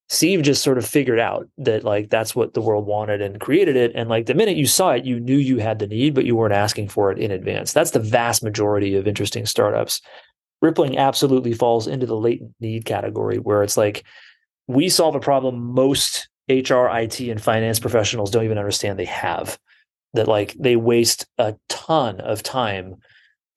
Steve 0.09 0.41
just 0.41 0.63
sort 0.63 0.77
of 0.77 0.85
figured 0.85 1.19
out 1.19 1.47
that 1.57 1.83
like 1.83 2.09
that's 2.09 2.33
what 2.33 2.53
the 2.53 2.61
world 2.61 2.85
wanted 2.85 3.21
and 3.21 3.41
created 3.41 3.75
it. 3.75 3.91
And 3.93 4.09
like 4.09 4.25
the 4.25 4.33
minute 4.33 4.55
you 4.55 4.65
saw 4.65 4.91
it, 4.91 5.03
you 5.03 5.19
knew 5.19 5.37
you 5.37 5.57
had 5.57 5.79
the 5.79 5.87
need, 5.87 6.13
but 6.13 6.25
you 6.25 6.35
weren't 6.35 6.53
asking 6.53 6.87
for 6.87 7.11
it 7.11 7.19
in 7.19 7.31
advance. 7.31 7.73
That's 7.73 7.91
the 7.91 7.99
vast 7.99 8.41
majority 8.41 8.95
of 8.95 9.07
interesting 9.07 9.45
startups. 9.45 10.01
Rippling 10.61 10.97
absolutely 10.97 11.53
falls 11.53 11.87
into 11.87 12.05
the 12.05 12.15
latent 12.15 12.55
need 12.61 12.85
category 12.85 13.37
where 13.37 13.63
it's 13.63 13.75
like 13.75 14.05
we 14.67 14.87
solve 14.87 15.15
a 15.15 15.19
problem 15.19 15.59
most 15.73 16.29
HR, 16.49 16.87
IT, 16.87 17.19
and 17.19 17.41
finance 17.41 17.79
professionals 17.79 18.31
don't 18.31 18.45
even 18.45 18.57
understand 18.57 18.97
they 18.97 19.05
have. 19.05 19.59
That 20.13 20.29
like 20.29 20.55
they 20.57 20.77
waste 20.77 21.27
a 21.37 21.55
ton 21.67 22.21
of 22.21 22.41
time 22.41 22.95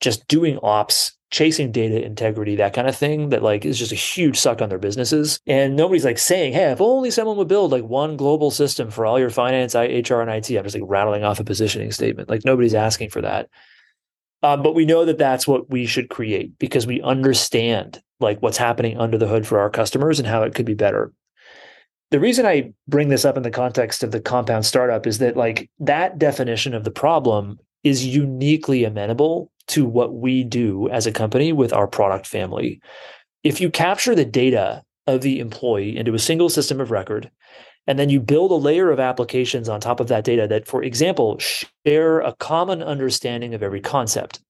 just 0.01 0.27
doing 0.27 0.59
ops 0.63 1.13
chasing 1.31 1.71
data 1.71 2.05
integrity, 2.05 2.57
that 2.57 2.75
kind 2.75 2.89
of 2.89 2.97
thing, 2.97 3.29
that 3.29 3.43
like 3.43 3.65
is 3.65 3.79
just 3.79 3.93
a 3.93 3.97
huge 3.97 4.39
suck 4.39 4.61
on 4.61 4.69
their 4.69 4.79
businesses. 4.79 5.41
And 5.47 5.77
nobody's 5.77 6.05
like 6.05 6.19
saying, 6.19 6.53
hey, 6.53 6.73
if 6.73 6.81
only 6.81 7.11
someone 7.11 7.37
would 7.37 7.49
build 7.49 7.73
like 7.73 7.85
one 7.85 8.17
global 8.17 8.51
system 8.51 8.91
for 8.91 9.07
all 9.07 9.19
your 9.19 9.31
finance, 9.31 9.75
HR, 9.75 10.21
and 10.21 10.31
IT. 10.31 10.51
I'm 10.51 10.65
just 10.65 10.75
like 10.75 10.83
rattling 10.87 11.25
off 11.25 11.41
a 11.41 11.45
positioning 11.45 11.93
statement. 11.93 12.29
Like 12.29 12.45
nobody's 12.45 12.75
asking 12.75 13.11
for 13.11 13.23
that. 13.23 13.49
Um, 14.43 14.63
but 14.63 14.75
we 14.75 14.87
know 14.87 15.05
that 15.05 15.19
that's 15.19 15.47
what 15.47 15.71
we 15.71 15.87
should 15.87 16.09
create 16.09 16.59
because 16.59 16.87
we 16.87 17.03
understand 17.03 18.03
like 18.21 18.41
what's 18.41 18.57
happening 18.57 18.99
under 18.99 19.19
the 19.19 19.29
hood 19.29 19.47
for 19.47 19.61
our 19.61 19.71
customers 19.71 20.19
and 20.19 20.27
how 20.27 20.43
it 20.43 20.55
could 20.55 20.67
be 20.67 20.75
better. 20.75 21.13
The 22.11 22.21
reason 22.21 22.45
I 22.45 22.73
bring 22.89 23.09
this 23.09 23.25
up 23.25 23.37
in 23.37 23.45
the 23.45 23.51
context 23.51 24.03
of 24.03 24.11
the 24.11 24.21
compound 24.21 24.67
startup 24.67 25.07
is 25.07 25.19
that 25.19 25.37
like 25.37 25.71
that 25.79 26.19
definition 26.19 26.75
of 26.75 26.85
the 26.85 26.91
problem 26.91 27.59
is 27.85 28.05
uniquely 28.05 28.85
amenable 28.85 29.51
to 29.71 29.85
what 29.85 30.15
we 30.15 30.45
do 30.45 30.89
as 30.91 31.07
a 31.07 31.13
company 31.13 31.53
with 31.53 31.73
our 31.73 31.87
product 31.87 32.27
family. 32.27 32.81
If 33.43 33.61
you 33.61 33.71
capture 33.71 34.15
the 34.15 34.25
data 34.25 34.83
of 35.07 35.23
the 35.23 35.41
employee 35.41 35.97
into 35.97 36.15
a 36.15 36.19
single 36.19 36.49
system 36.49 36.81
of 36.81 36.91
record, 36.91 37.31
and 37.87 37.99
then 37.99 38.11
you 38.11 38.21
build 38.21 38.51
a 38.51 38.55
layer 38.55 38.91
of 38.91 39.01
applications 39.01 39.69
on 39.69 39.81
top 39.81 40.01
of 40.01 40.09
that 40.09 40.25
data 40.25 40.47
that, 40.49 40.67
for 40.67 40.83
example, 40.83 41.39
share 41.39 42.21
a 42.21 42.35
common 42.37 42.83
understanding 42.83 43.55
of 43.55 43.63
every 43.63 43.81
concept. 43.81 44.41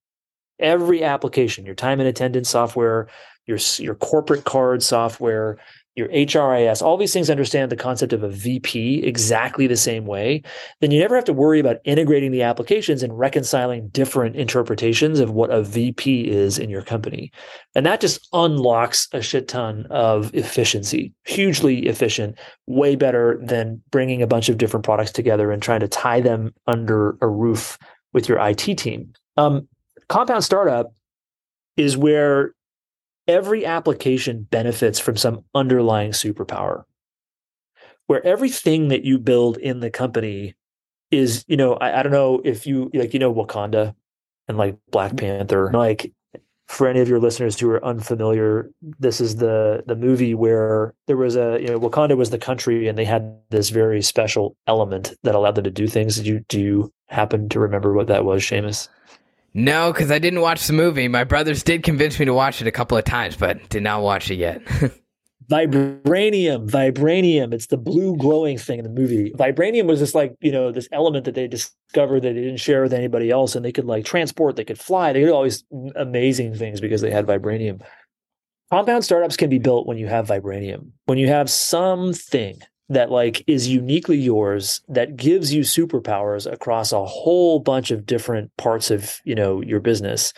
Every 0.59 1.03
application, 1.03 1.65
your 1.65 1.73
time 1.73 1.99
and 1.99 2.07
attendance 2.07 2.49
software, 2.49 3.07
your, 3.47 3.57
your 3.77 3.95
corporate 3.95 4.43
card 4.43 4.83
software, 4.83 5.57
your 5.95 6.07
HRIS, 6.07 6.81
all 6.81 6.95
these 6.95 7.11
things 7.11 7.29
understand 7.29 7.69
the 7.69 7.75
concept 7.75 8.13
of 8.13 8.23
a 8.23 8.29
VP 8.29 9.03
exactly 9.03 9.67
the 9.67 9.75
same 9.75 10.05
way, 10.05 10.41
then 10.79 10.89
you 10.89 10.99
never 10.99 11.15
have 11.15 11.25
to 11.25 11.33
worry 11.33 11.59
about 11.59 11.77
integrating 11.83 12.31
the 12.31 12.43
applications 12.43 13.03
and 13.03 13.17
reconciling 13.17 13.89
different 13.89 14.37
interpretations 14.37 15.19
of 15.19 15.31
what 15.31 15.51
a 15.51 15.61
VP 15.61 16.29
is 16.29 16.57
in 16.57 16.69
your 16.69 16.81
company. 16.81 17.31
And 17.75 17.85
that 17.85 17.99
just 17.99 18.27
unlocks 18.31 19.09
a 19.11 19.21
shit 19.21 19.49
ton 19.49 19.85
of 19.89 20.33
efficiency, 20.33 21.13
hugely 21.25 21.85
efficient, 21.87 22.39
way 22.67 22.95
better 22.95 23.39
than 23.43 23.81
bringing 23.91 24.21
a 24.21 24.27
bunch 24.27 24.47
of 24.47 24.57
different 24.57 24.85
products 24.85 25.11
together 25.11 25.51
and 25.51 25.61
trying 25.61 25.81
to 25.81 25.89
tie 25.89 26.21
them 26.21 26.53
under 26.67 27.17
a 27.21 27.27
roof 27.27 27.77
with 28.13 28.29
your 28.29 28.39
IT 28.39 28.77
team. 28.77 29.11
Um, 29.35 29.67
compound 30.07 30.45
startup 30.45 30.93
is 31.75 31.97
where 31.97 32.53
every 33.31 33.65
application 33.65 34.43
benefits 34.43 34.99
from 34.99 35.15
some 35.15 35.43
underlying 35.55 36.11
superpower. 36.11 36.83
Where 38.07 38.25
everything 38.25 38.89
that 38.89 39.05
you 39.05 39.17
build 39.17 39.57
in 39.57 39.79
the 39.79 39.89
company 39.89 40.55
is 41.11 41.45
you 41.47 41.57
know 41.57 41.73
I, 41.75 41.99
I, 41.99 42.03
don't 42.03 42.11
know 42.11 42.41
if 42.43 42.67
you 42.67 42.91
like 42.93 43.13
you 43.13 43.19
know 43.19 43.33
wakanda 43.33 43.95
and 44.47 44.57
like 44.57 44.77
black 44.91 45.11
mm-hmm. 45.11 45.25
panther. 45.25 45.71
Like 45.71 46.11
for 46.67 46.87
any 46.87 46.99
of 46.99 47.07
your 47.07 47.19
listeners 47.19 47.59
who 47.59 47.69
are 47.69 47.83
unfamiliar 47.83 48.71
this 48.81 49.19
is 49.19 49.37
the 49.37 49.83
the 49.87 49.95
movie 49.95 50.33
where 50.33 50.93
there 51.07 51.17
was 51.17 51.35
a 51.35 51.59
you 51.61 51.67
know 51.67 51.79
wakanda 51.79 52.17
was 52.17 52.31
the 52.31 52.37
country 52.37 52.87
and 52.87 52.97
they 52.97 53.05
had 53.05 53.37
this 53.49 53.69
very 53.69 54.01
special 54.01 54.55
element 54.67 55.13
that 55.23 55.35
allowed 55.35 55.55
them 55.55 55.63
to 55.63 55.71
do 55.71 55.87
things. 55.87 56.17
Did 56.17 56.27
you 56.27 56.39
do 56.49 56.59
you 56.59 56.93
happen 57.07 57.47
to 57.49 57.59
remember 57.59 57.93
what 57.93 58.07
that 58.07 58.25
was 58.25 58.41
Shamus 58.41 58.89
no, 59.53 59.91
because 59.91 60.11
I 60.11 60.19
didn't 60.19 60.41
watch 60.41 60.67
the 60.67 60.73
movie. 60.73 61.07
My 61.07 61.23
brothers 61.23 61.63
did 61.63 61.83
convince 61.83 62.19
me 62.19 62.25
to 62.25 62.33
watch 62.33 62.61
it 62.61 62.67
a 62.67 62.71
couple 62.71 62.97
of 62.97 63.03
times, 63.03 63.35
but 63.35 63.69
did 63.69 63.83
not 63.83 64.01
watch 64.01 64.31
it 64.31 64.35
yet. 64.35 64.63
vibranium, 65.51 66.69
vibranium. 66.69 67.53
It's 67.53 67.67
the 67.67 67.77
blue 67.77 68.15
glowing 68.15 68.57
thing 68.57 68.79
in 68.79 68.85
the 68.85 68.89
movie. 68.89 69.31
Vibranium 69.31 69.85
was 69.85 69.99
this 69.99 70.15
like, 70.15 70.35
you 70.39 70.51
know, 70.51 70.71
this 70.71 70.87
element 70.93 71.25
that 71.25 71.35
they 71.35 71.47
discovered 71.47 72.21
that 72.21 72.33
they 72.33 72.41
didn't 72.41 72.61
share 72.61 72.81
with 72.81 72.93
anybody 72.93 73.29
else. 73.29 73.55
And 73.55 73.65
they 73.65 73.73
could 73.73 73.85
like 73.85 74.05
transport, 74.05 74.55
they 74.55 74.63
could 74.63 74.79
fly, 74.79 75.11
they 75.11 75.19
could 75.19 75.27
do 75.27 75.33
all 75.33 75.43
these 75.43 75.65
amazing 75.95 76.55
things 76.55 76.79
because 76.79 77.01
they 77.01 77.11
had 77.11 77.27
vibranium. 77.27 77.81
Compound 78.71 79.03
startups 79.03 79.35
can 79.35 79.49
be 79.49 79.59
built 79.59 79.85
when 79.85 79.97
you 79.97 80.07
have 80.07 80.27
vibranium, 80.27 80.91
when 81.05 81.17
you 81.17 81.27
have 81.27 81.49
something 81.49 82.61
that 82.91 83.09
like 83.09 83.43
is 83.47 83.67
uniquely 83.67 84.17
yours 84.17 84.81
that 84.89 85.15
gives 85.15 85.53
you 85.53 85.61
superpowers 85.61 86.51
across 86.51 86.91
a 86.91 87.05
whole 87.05 87.59
bunch 87.59 87.89
of 87.89 88.05
different 88.05 88.55
parts 88.57 88.91
of 88.91 89.19
you 89.23 89.33
know 89.33 89.61
your 89.61 89.79
business. 89.79 90.33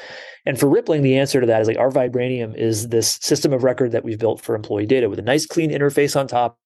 And 0.46 0.60
for 0.60 0.68
rippling 0.68 1.02
the 1.02 1.18
answer 1.18 1.42
to 1.42 1.48
that 1.48 1.62
is 1.62 1.68
like 1.68 1.78
our 1.78 1.90
vibranium 1.90 2.56
is 2.56 2.90
this 2.90 3.18
system 3.22 3.54
of 3.54 3.64
record 3.64 3.92
that 3.92 4.04
we've 4.04 4.20
built 4.20 4.42
for 4.42 4.56
employee 4.56 4.86
data 4.86 5.10
with 5.10 5.20
a 5.20 5.24
nice 5.24 5.46
clean 5.46 5.72
interface 5.72 6.20
on 6.20 6.28
top 6.28 6.60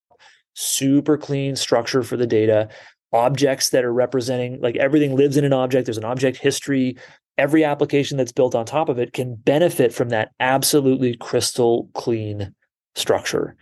super 0.56 1.18
clean 1.18 1.56
structure 1.56 2.04
for 2.04 2.18
the 2.18 2.28
data 2.28 2.68
objects 3.14 3.70
that 3.70 3.86
are 3.86 3.94
representing 3.94 4.60
like 4.60 4.76
everything 4.76 5.16
lives 5.16 5.38
in 5.38 5.46
an 5.46 5.54
object. 5.54 5.86
There's 5.86 5.98
an 5.98 6.04
object 6.04 6.38
history. 6.38 6.98
Every 7.38 7.64
application 7.64 8.18
that's 8.18 8.32
built 8.32 8.56
on 8.56 8.66
top 8.66 8.90
of 8.90 9.00
it 9.00 9.14
can 9.14 9.36
benefit 9.36 9.94
from 9.94 10.10
that 10.10 10.32
absolutely 10.40 11.16
crystal 11.16 11.90
clean 11.94 12.54
structure 12.96 13.56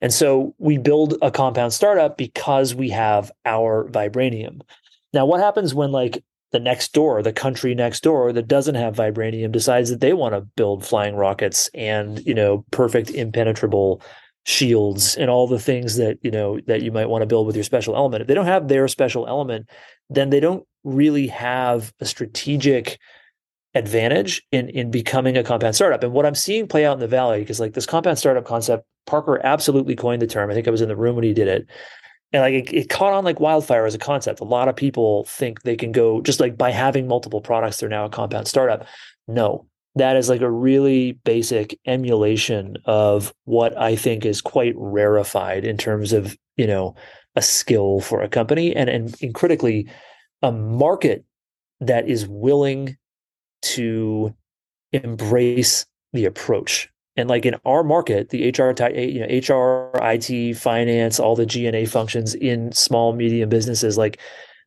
and 0.00 0.12
so 0.12 0.54
we 0.58 0.78
build 0.78 1.16
a 1.22 1.30
compound 1.30 1.72
startup 1.72 2.16
because 2.16 2.74
we 2.74 2.90
have 2.90 3.32
our 3.44 3.88
vibranium. 3.90 4.60
Now, 5.12 5.26
what 5.26 5.40
happens 5.40 5.74
when 5.74 5.90
like 5.92 6.22
the 6.52 6.60
next 6.60 6.92
door, 6.92 7.22
the 7.22 7.32
country 7.32 7.74
next 7.74 8.02
door 8.02 8.32
that 8.32 8.48
doesn't 8.48 8.74
have 8.74 8.96
vibranium 8.96 9.52
decides 9.52 9.90
that 9.90 10.00
they 10.00 10.12
want 10.12 10.34
to 10.34 10.40
build 10.40 10.84
flying 10.84 11.16
rockets 11.16 11.68
and, 11.74 12.24
you 12.24 12.34
know, 12.34 12.64
perfect 12.70 13.10
impenetrable 13.10 14.02
shields 14.44 15.14
and 15.16 15.30
all 15.30 15.46
the 15.46 15.58
things 15.58 15.96
that, 15.96 16.18
you 16.22 16.30
know, 16.30 16.58
that 16.66 16.80
you 16.82 16.90
might 16.90 17.08
want 17.08 17.22
to 17.22 17.26
build 17.26 17.46
with 17.46 17.56
your 17.56 17.64
special 17.64 17.96
element. 17.96 18.22
If 18.22 18.28
they 18.28 18.34
don't 18.34 18.46
have 18.46 18.68
their 18.68 18.88
special 18.88 19.26
element, 19.26 19.68
then 20.08 20.30
they 20.30 20.40
don't 20.40 20.64
really 20.84 21.26
have 21.26 21.92
a 22.00 22.06
strategic 22.06 22.98
advantage 23.74 24.42
in 24.50 24.70
in 24.70 24.90
becoming 24.90 25.36
a 25.36 25.44
compound 25.44 25.74
startup. 25.74 26.02
And 26.02 26.12
what 26.12 26.24
I'm 26.24 26.34
seeing 26.34 26.66
play 26.66 26.86
out 26.86 26.94
in 26.94 27.00
the 27.00 27.06
valley, 27.06 27.40
because 27.40 27.60
like 27.60 27.74
this 27.74 27.86
compound 27.86 28.18
startup 28.18 28.46
concept, 28.46 28.86
Parker 29.08 29.40
absolutely 29.42 29.96
coined 29.96 30.22
the 30.22 30.26
term. 30.26 30.50
I 30.50 30.54
think 30.54 30.68
I 30.68 30.70
was 30.70 30.82
in 30.82 30.88
the 30.88 30.96
room 30.96 31.16
when 31.16 31.24
he 31.24 31.34
did 31.34 31.48
it. 31.48 31.66
And 32.32 32.42
like 32.42 32.54
it, 32.54 32.72
it 32.72 32.88
caught 32.90 33.14
on 33.14 33.24
like 33.24 33.40
wildfire 33.40 33.86
as 33.86 33.94
a 33.94 33.98
concept. 33.98 34.40
A 34.40 34.44
lot 34.44 34.68
of 34.68 34.76
people 34.76 35.24
think 35.24 35.62
they 35.62 35.76
can 35.76 35.92
go 35.92 36.20
just 36.20 36.40
like 36.40 36.56
by 36.56 36.70
having 36.70 37.08
multiple 37.08 37.40
products, 37.40 37.78
they're 37.80 37.88
now 37.88 38.04
a 38.04 38.10
compound 38.10 38.46
startup. 38.46 38.86
No, 39.26 39.66
that 39.94 40.16
is 40.16 40.28
like 40.28 40.42
a 40.42 40.50
really 40.50 41.12
basic 41.24 41.78
emulation 41.86 42.76
of 42.84 43.32
what 43.44 43.76
I 43.78 43.96
think 43.96 44.26
is 44.26 44.42
quite 44.42 44.74
rarefied 44.76 45.64
in 45.64 45.78
terms 45.78 46.12
of, 46.12 46.36
you 46.56 46.66
know, 46.66 46.94
a 47.34 47.42
skill 47.42 48.00
for 48.00 48.20
a 48.20 48.28
company 48.28 48.76
and, 48.76 48.90
and, 48.90 49.14
and 49.22 49.34
critically 49.34 49.88
a 50.42 50.52
market 50.52 51.24
that 51.80 52.08
is 52.08 52.26
willing 52.26 52.96
to 53.62 54.34
embrace 54.92 55.86
the 56.12 56.26
approach. 56.26 56.88
And 57.18 57.28
like 57.28 57.44
in 57.44 57.56
our 57.64 57.82
market, 57.82 58.28
the 58.28 58.48
HR, 58.48 58.72
you 58.96 59.20
know, 59.20 59.26
HR, 59.26 59.90
IT, 60.00 60.56
finance, 60.56 61.18
all 61.18 61.34
the 61.34 61.44
G&A 61.44 61.84
functions 61.84 62.36
in 62.36 62.70
small, 62.70 63.12
medium 63.12 63.48
businesses, 63.48 63.98
like 63.98 64.20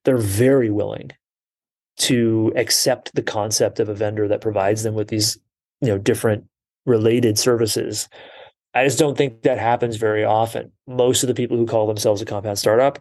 they're 0.03 0.17
very 0.17 0.69
willing 0.69 1.11
to 1.99 2.51
accept 2.57 3.15
the 3.15 3.23
concept 3.23 3.79
of 3.79 3.87
a 3.87 3.93
vendor 3.93 4.27
that 4.27 4.41
provides 4.41 4.83
them 4.83 4.95
with 4.95 5.07
these, 5.07 5.37
you 5.79 5.87
know, 5.87 5.97
different 5.97 6.43
related 6.85 7.39
services. 7.39 8.09
I 8.73 8.83
just 8.83 8.99
don't 8.99 9.17
think 9.17 9.43
that 9.43 9.57
happens 9.57 9.95
very 9.95 10.25
often. 10.25 10.73
Most 10.87 11.23
of 11.23 11.27
the 11.27 11.33
people 11.33 11.55
who 11.55 11.65
call 11.65 11.87
themselves 11.87 12.21
a 12.21 12.25
compound 12.25 12.59
startup 12.59 12.99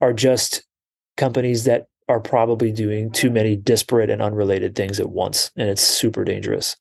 are 0.00 0.14
just 0.14 0.64
companies 1.18 1.64
that 1.64 1.86
are 2.08 2.20
probably 2.20 2.72
doing 2.72 3.10
too 3.10 3.30
many 3.30 3.56
disparate 3.56 4.08
and 4.08 4.22
unrelated 4.22 4.74
things 4.74 4.98
at 5.00 5.10
once, 5.10 5.50
and 5.54 5.68
it's 5.68 5.82
super 5.82 6.24
dangerous. 6.24 6.76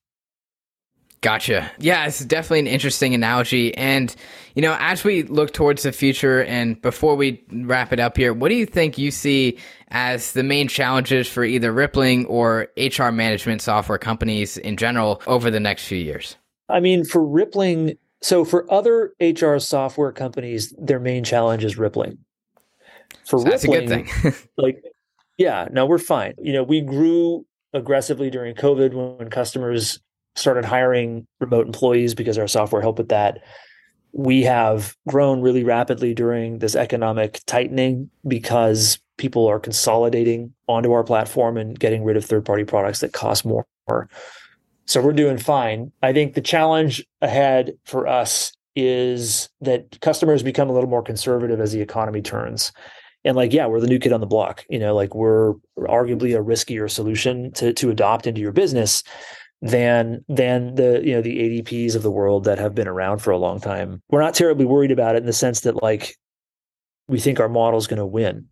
Gotcha. 1.21 1.71
Yeah, 1.79 2.05
it's 2.05 2.23
definitely 2.23 2.59
an 2.59 2.67
interesting 2.67 3.13
analogy. 3.15 3.75
And, 3.77 4.15
you 4.53 4.61
know, 4.61 4.77
as 4.79 5.03
we 5.03 5.23
look 5.23 5.53
towards 5.53 5.83
the 5.83 5.91
future 5.91 6.43
and 6.43 6.79
before 6.81 7.15
we 7.15 7.43
wrap 7.51 7.91
it 7.91 7.99
up 7.99 8.15
here, 8.15 8.33
what 8.33 8.49
do 8.49 8.55
you 8.55 8.65
think 8.65 8.97
you 8.97 9.09
see 9.09 9.57
as 9.89 10.33
the 10.33 10.43
main 10.43 10.67
challenges 10.67 11.27
for 11.27 11.43
either 11.43 11.71
Rippling 11.71 12.25
or 12.27 12.67
HR 12.77 13.09
management 13.09 13.61
software 13.61 13.97
companies 13.97 14.57
in 14.57 14.77
general 14.77 15.21
over 15.25 15.49
the 15.49 15.59
next 15.59 15.87
few 15.87 15.97
years? 15.97 16.35
I 16.69 16.79
mean, 16.79 17.03
for 17.03 17.25
Rippling, 17.25 17.97
so 18.21 18.45
for 18.45 18.71
other 18.71 19.13
HR 19.19 19.57
software 19.57 20.11
companies, 20.11 20.73
their 20.77 20.99
main 20.99 21.23
challenge 21.23 21.63
is 21.63 21.77
Rippling. 21.77 22.19
For 23.25 23.39
so 23.39 23.45
Rippling, 23.45 23.49
that's 23.49 23.63
a 23.63 23.67
good 23.67 23.89
thing. 23.89 24.33
like 24.57 24.83
yeah, 25.37 25.67
no, 25.71 25.85
we're 25.85 25.97
fine. 25.97 26.33
You 26.37 26.53
know, 26.53 26.63
we 26.63 26.81
grew 26.81 27.45
aggressively 27.73 28.29
during 28.29 28.55
COVID 28.55 29.17
when 29.17 29.29
customers 29.29 29.99
started 30.35 30.65
hiring 30.65 31.25
remote 31.39 31.65
employees 31.65 32.13
because 32.13 32.37
our 32.37 32.47
software 32.47 32.81
helped 32.81 32.99
with 32.99 33.09
that. 33.09 33.43
We 34.11 34.43
have 34.43 34.95
grown 35.07 35.41
really 35.41 35.63
rapidly 35.63 36.13
during 36.13 36.59
this 36.59 36.75
economic 36.75 37.41
tightening 37.45 38.09
because 38.27 38.99
people 39.17 39.47
are 39.47 39.59
consolidating 39.59 40.53
onto 40.67 40.91
our 40.91 41.03
platform 41.03 41.57
and 41.57 41.77
getting 41.79 42.03
rid 42.03 42.17
of 42.17 42.25
third 42.25 42.45
party 42.45 42.63
products 42.63 42.99
that 42.99 43.13
cost 43.13 43.45
more. 43.45 43.65
So 44.85 45.01
we're 45.01 45.13
doing 45.13 45.37
fine. 45.37 45.91
I 46.01 46.13
think 46.13 46.33
the 46.33 46.41
challenge 46.41 47.05
ahead 47.21 47.73
for 47.85 48.07
us 48.07 48.53
is 48.75 49.49
that 49.61 49.99
customers 50.01 50.43
become 50.43 50.69
a 50.69 50.73
little 50.73 50.89
more 50.89 51.01
conservative 51.01 51.59
as 51.59 51.71
the 51.71 51.81
economy 51.81 52.21
turns 52.21 52.71
and 53.25 53.35
like 53.35 53.51
yeah 53.51 53.65
we're 53.65 53.79
the 53.79 53.87
new 53.87 53.99
kid 53.99 54.13
on 54.13 54.21
the 54.21 54.27
block 54.27 54.63
you 54.69 54.77
know 54.79 54.95
like 54.95 55.15
we're 55.15 55.53
arguably 55.79 56.37
a 56.37 56.43
riskier 56.43 56.89
solution 56.89 57.51
to 57.53 57.73
to 57.73 57.89
adopt 57.89 58.27
into 58.27 58.39
your 58.39 58.51
business 58.51 59.03
than 59.61 60.23
than 60.27 60.75
the 60.75 61.01
you 61.03 61.13
know 61.13 61.21
the 61.21 61.61
adps 61.61 61.95
of 61.95 62.03
the 62.03 62.11
world 62.11 62.43
that 62.43 62.59
have 62.59 62.75
been 62.75 62.87
around 62.87 63.19
for 63.19 63.31
a 63.31 63.37
long 63.37 63.59
time. 63.59 64.01
We're 64.09 64.21
not 64.21 64.35
terribly 64.35 64.65
worried 64.65 64.91
about 64.91 65.15
it 65.15 65.19
in 65.19 65.25
the 65.25 65.33
sense 65.33 65.61
that 65.61 65.81
like 65.81 66.15
we 67.07 67.19
think 67.19 67.39
our 67.39 67.49
model 67.49 67.79
is 67.79 67.87
going 67.87 67.99
to 67.99 68.05
win 68.05 68.47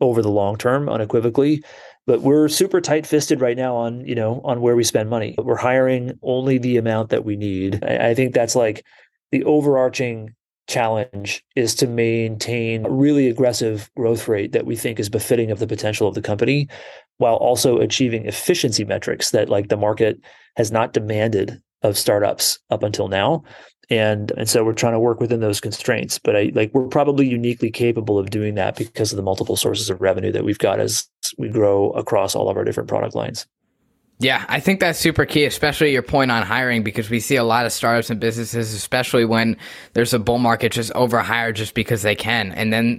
over 0.00 0.22
the 0.22 0.30
long 0.30 0.56
term 0.56 0.88
unequivocally 0.88 1.62
but 2.08 2.22
we're 2.22 2.48
super 2.48 2.80
tight 2.80 3.06
fisted 3.06 3.42
right 3.42 3.56
now 3.56 3.76
on 3.76 4.00
you 4.06 4.14
know 4.14 4.40
on 4.42 4.62
where 4.62 4.74
we 4.74 4.82
spend 4.82 5.10
money. 5.10 5.34
We're 5.36 5.56
hiring 5.56 6.18
only 6.22 6.56
the 6.56 6.78
amount 6.78 7.10
that 7.10 7.22
we 7.22 7.36
need. 7.36 7.84
I, 7.84 8.08
I 8.08 8.14
think 8.14 8.32
that's 8.32 8.56
like 8.56 8.82
the 9.30 9.44
overarching 9.44 10.34
challenge 10.68 11.44
is 11.56 11.74
to 11.74 11.86
maintain 11.86 12.86
a 12.86 12.90
really 12.90 13.28
aggressive 13.28 13.90
growth 13.96 14.28
rate 14.28 14.52
that 14.52 14.66
we 14.66 14.76
think 14.76 15.00
is 15.00 15.08
befitting 15.08 15.50
of 15.50 15.58
the 15.58 15.66
potential 15.66 16.06
of 16.06 16.14
the 16.14 16.22
company 16.22 16.68
while 17.16 17.36
also 17.36 17.78
achieving 17.78 18.26
efficiency 18.26 18.84
metrics 18.84 19.30
that 19.30 19.48
like 19.48 19.68
the 19.68 19.76
market 19.76 20.20
has 20.56 20.70
not 20.70 20.92
demanded 20.92 21.60
of 21.82 21.98
startups 21.98 22.58
up 22.70 22.82
until 22.82 23.08
now. 23.08 23.42
And 23.90 24.30
and 24.32 24.48
so 24.48 24.62
we're 24.64 24.74
trying 24.74 24.92
to 24.92 25.00
work 25.00 25.18
within 25.18 25.40
those 25.40 25.60
constraints. 25.60 26.18
But 26.18 26.36
i 26.36 26.52
like 26.54 26.70
we're 26.74 26.88
probably 26.88 27.26
uniquely 27.26 27.70
capable 27.70 28.18
of 28.18 28.28
doing 28.30 28.54
that 28.56 28.76
because 28.76 29.12
of 29.12 29.16
the 29.16 29.22
multiple 29.22 29.56
sources 29.56 29.88
of 29.88 30.00
revenue 30.00 30.32
that 30.32 30.44
we've 30.44 30.58
got 30.58 30.78
as 30.78 31.08
we 31.38 31.48
grow 31.48 31.90
across 31.92 32.34
all 32.34 32.50
of 32.50 32.56
our 32.56 32.64
different 32.64 32.88
product 32.88 33.14
lines 33.14 33.46
Yeah, 34.20 34.44
I 34.48 34.58
think 34.58 34.80
that's 34.80 34.98
super 34.98 35.24
key, 35.24 35.44
especially 35.44 35.92
your 35.92 36.02
point 36.02 36.32
on 36.32 36.44
hiring, 36.44 36.82
because 36.82 37.08
we 37.08 37.20
see 37.20 37.36
a 37.36 37.44
lot 37.44 37.66
of 37.66 37.72
startups 37.72 38.10
and 38.10 38.18
businesses, 38.18 38.74
especially 38.74 39.24
when 39.24 39.56
there's 39.92 40.12
a 40.12 40.18
bull 40.18 40.38
market, 40.38 40.72
just 40.72 40.92
overhire 40.94 41.54
just 41.54 41.72
because 41.74 42.02
they 42.02 42.16
can. 42.16 42.50
And 42.52 42.72
then, 42.72 42.98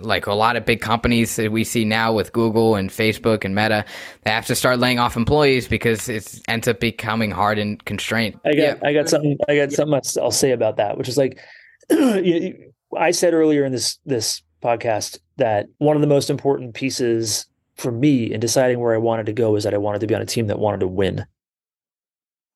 like 0.00 0.26
a 0.26 0.34
lot 0.34 0.56
of 0.56 0.64
big 0.64 0.80
companies 0.80 1.36
that 1.36 1.52
we 1.52 1.62
see 1.62 1.84
now 1.84 2.12
with 2.12 2.32
Google 2.32 2.74
and 2.74 2.90
Facebook 2.90 3.44
and 3.44 3.54
Meta, 3.54 3.84
they 4.22 4.32
have 4.32 4.46
to 4.46 4.56
start 4.56 4.80
laying 4.80 4.98
off 4.98 5.16
employees 5.16 5.68
because 5.68 6.08
it 6.08 6.40
ends 6.48 6.66
up 6.66 6.80
becoming 6.80 7.30
hard 7.30 7.60
and 7.60 7.84
constrained. 7.84 8.34
I 8.44 8.54
got, 8.54 8.56
yeah. 8.56 8.76
I 8.82 8.92
got 8.92 9.08
something, 9.08 9.38
I 9.48 9.54
got 9.54 9.70
something 9.70 10.00
I'll 10.20 10.32
say 10.32 10.50
about 10.50 10.78
that, 10.78 10.98
which 10.98 11.08
is 11.08 11.16
like, 11.16 11.38
I 11.90 13.12
said 13.12 13.34
earlier 13.34 13.64
in 13.64 13.70
this 13.70 13.98
this 14.04 14.42
podcast 14.64 15.20
that 15.36 15.66
one 15.78 15.94
of 15.96 16.02
the 16.02 16.08
most 16.08 16.28
important 16.28 16.74
pieces 16.74 17.46
for 17.76 17.92
me 17.92 18.32
in 18.32 18.40
deciding 18.40 18.80
where 18.80 18.94
I 18.94 18.98
wanted 18.98 19.26
to 19.26 19.32
go 19.32 19.56
is 19.56 19.64
that 19.64 19.74
I 19.74 19.78
wanted 19.78 20.00
to 20.00 20.06
be 20.06 20.14
on 20.14 20.22
a 20.22 20.26
team 20.26 20.46
that 20.46 20.58
wanted 20.58 20.80
to 20.80 20.88
win. 20.88 21.26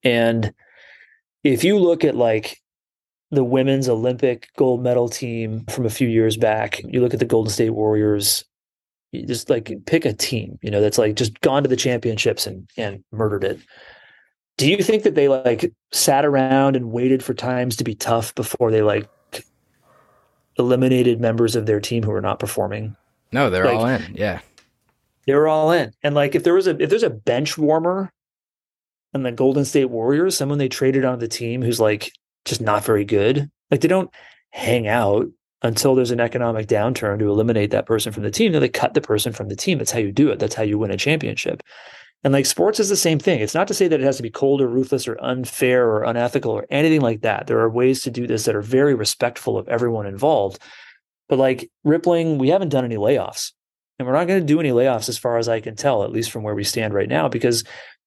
And 0.02 0.54
if 1.44 1.64
you 1.64 1.78
look 1.78 2.04
at 2.04 2.16
like 2.16 2.58
the 3.30 3.44
women's 3.44 3.88
Olympic 3.88 4.48
gold 4.56 4.82
medal 4.82 5.08
team 5.08 5.64
from 5.66 5.86
a 5.86 5.90
few 5.90 6.08
years 6.08 6.36
back, 6.36 6.80
you 6.84 7.00
look 7.00 7.14
at 7.14 7.20
the 7.20 7.26
Golden 7.26 7.50
State 7.50 7.70
Warriors, 7.70 8.44
you 9.12 9.26
just 9.26 9.50
like 9.50 9.72
pick 9.86 10.04
a 10.04 10.12
team, 10.12 10.58
you 10.62 10.70
know, 10.70 10.80
that's 10.80 10.98
like 10.98 11.16
just 11.16 11.40
gone 11.40 11.62
to 11.62 11.68
the 11.68 11.76
championships 11.76 12.46
and 12.46 12.68
and 12.76 13.04
murdered 13.12 13.44
it. 13.44 13.60
Do 14.56 14.70
you 14.70 14.82
think 14.82 15.04
that 15.04 15.14
they 15.14 15.28
like 15.28 15.72
sat 15.92 16.24
around 16.24 16.76
and 16.76 16.92
waited 16.92 17.22
for 17.22 17.34
times 17.34 17.76
to 17.76 17.84
be 17.84 17.94
tough 17.94 18.34
before 18.34 18.70
they 18.70 18.82
like 18.82 19.08
eliminated 20.58 21.20
members 21.20 21.56
of 21.56 21.66
their 21.66 21.80
team 21.80 22.02
who 22.02 22.10
were 22.10 22.20
not 22.20 22.38
performing? 22.38 22.96
No, 23.32 23.48
they're 23.48 23.64
like, 23.64 23.76
all 23.76 23.86
in. 23.86 24.14
Yeah. 24.14 24.40
They 25.26 25.34
were 25.34 25.48
all 25.48 25.70
in. 25.72 25.92
And 26.02 26.14
like 26.14 26.34
if 26.34 26.44
there 26.44 26.54
was 26.54 26.66
a 26.66 26.80
if 26.82 26.90
there's 26.90 27.02
a 27.02 27.10
bench 27.10 27.58
warmer 27.58 28.12
and 29.12 29.24
the 29.24 29.32
Golden 29.32 29.64
State 29.64 29.86
Warriors, 29.86 30.36
someone 30.36 30.58
they 30.58 30.68
traded 30.68 31.04
on 31.04 31.18
the 31.18 31.28
team 31.28 31.62
who's 31.62 31.80
like 31.80 32.12
just 32.44 32.60
not 32.60 32.84
very 32.84 33.04
good, 33.04 33.50
like 33.70 33.80
they 33.80 33.88
don't 33.88 34.10
hang 34.50 34.88
out 34.88 35.26
until 35.62 35.94
there's 35.94 36.10
an 36.10 36.20
economic 36.20 36.66
downturn 36.66 37.18
to 37.18 37.28
eliminate 37.28 37.70
that 37.70 37.86
person 37.86 38.12
from 38.12 38.22
the 38.22 38.30
team. 38.30 38.52
Then 38.52 38.62
they 38.62 38.68
cut 38.68 38.94
the 38.94 39.00
person 39.00 39.32
from 39.32 39.48
the 39.48 39.56
team. 39.56 39.78
That's 39.78 39.90
how 39.90 39.98
you 39.98 40.12
do 40.12 40.30
it. 40.30 40.38
That's 40.38 40.54
how 40.54 40.62
you 40.62 40.78
win 40.78 40.90
a 40.90 40.96
championship. 40.96 41.62
And 42.22 42.32
like 42.32 42.46
sports 42.46 42.80
is 42.80 42.88
the 42.88 42.96
same 42.96 43.18
thing. 43.18 43.40
It's 43.40 43.54
not 43.54 43.68
to 43.68 43.74
say 43.74 43.88
that 43.88 44.00
it 44.00 44.04
has 44.04 44.18
to 44.18 44.22
be 44.22 44.30
cold 44.30 44.60
or 44.60 44.68
ruthless 44.68 45.08
or 45.08 45.18
unfair 45.22 45.88
or 45.88 46.02
unethical 46.02 46.50
or 46.52 46.66
anything 46.70 47.00
like 47.00 47.22
that. 47.22 47.46
There 47.46 47.60
are 47.60 47.70
ways 47.70 48.02
to 48.02 48.10
do 48.10 48.26
this 48.26 48.44
that 48.44 48.54
are 48.54 48.62
very 48.62 48.94
respectful 48.94 49.56
of 49.56 49.68
everyone 49.68 50.06
involved. 50.06 50.58
But 51.28 51.38
like 51.38 51.70
Rippling, 51.84 52.38
we 52.38 52.48
haven't 52.48 52.70
done 52.70 52.84
any 52.84 52.96
layoffs. 52.96 53.52
And 54.00 54.06
we're 54.06 54.14
not 54.14 54.26
going 54.26 54.40
to 54.40 54.46
do 54.46 54.60
any 54.60 54.70
layoffs 54.70 55.10
as 55.10 55.18
far 55.18 55.36
as 55.36 55.46
I 55.46 55.60
can 55.60 55.76
tell, 55.76 56.04
at 56.04 56.10
least 56.10 56.30
from 56.30 56.42
where 56.42 56.54
we 56.54 56.64
stand 56.64 56.94
right 56.94 57.08
now, 57.08 57.28
because 57.28 57.64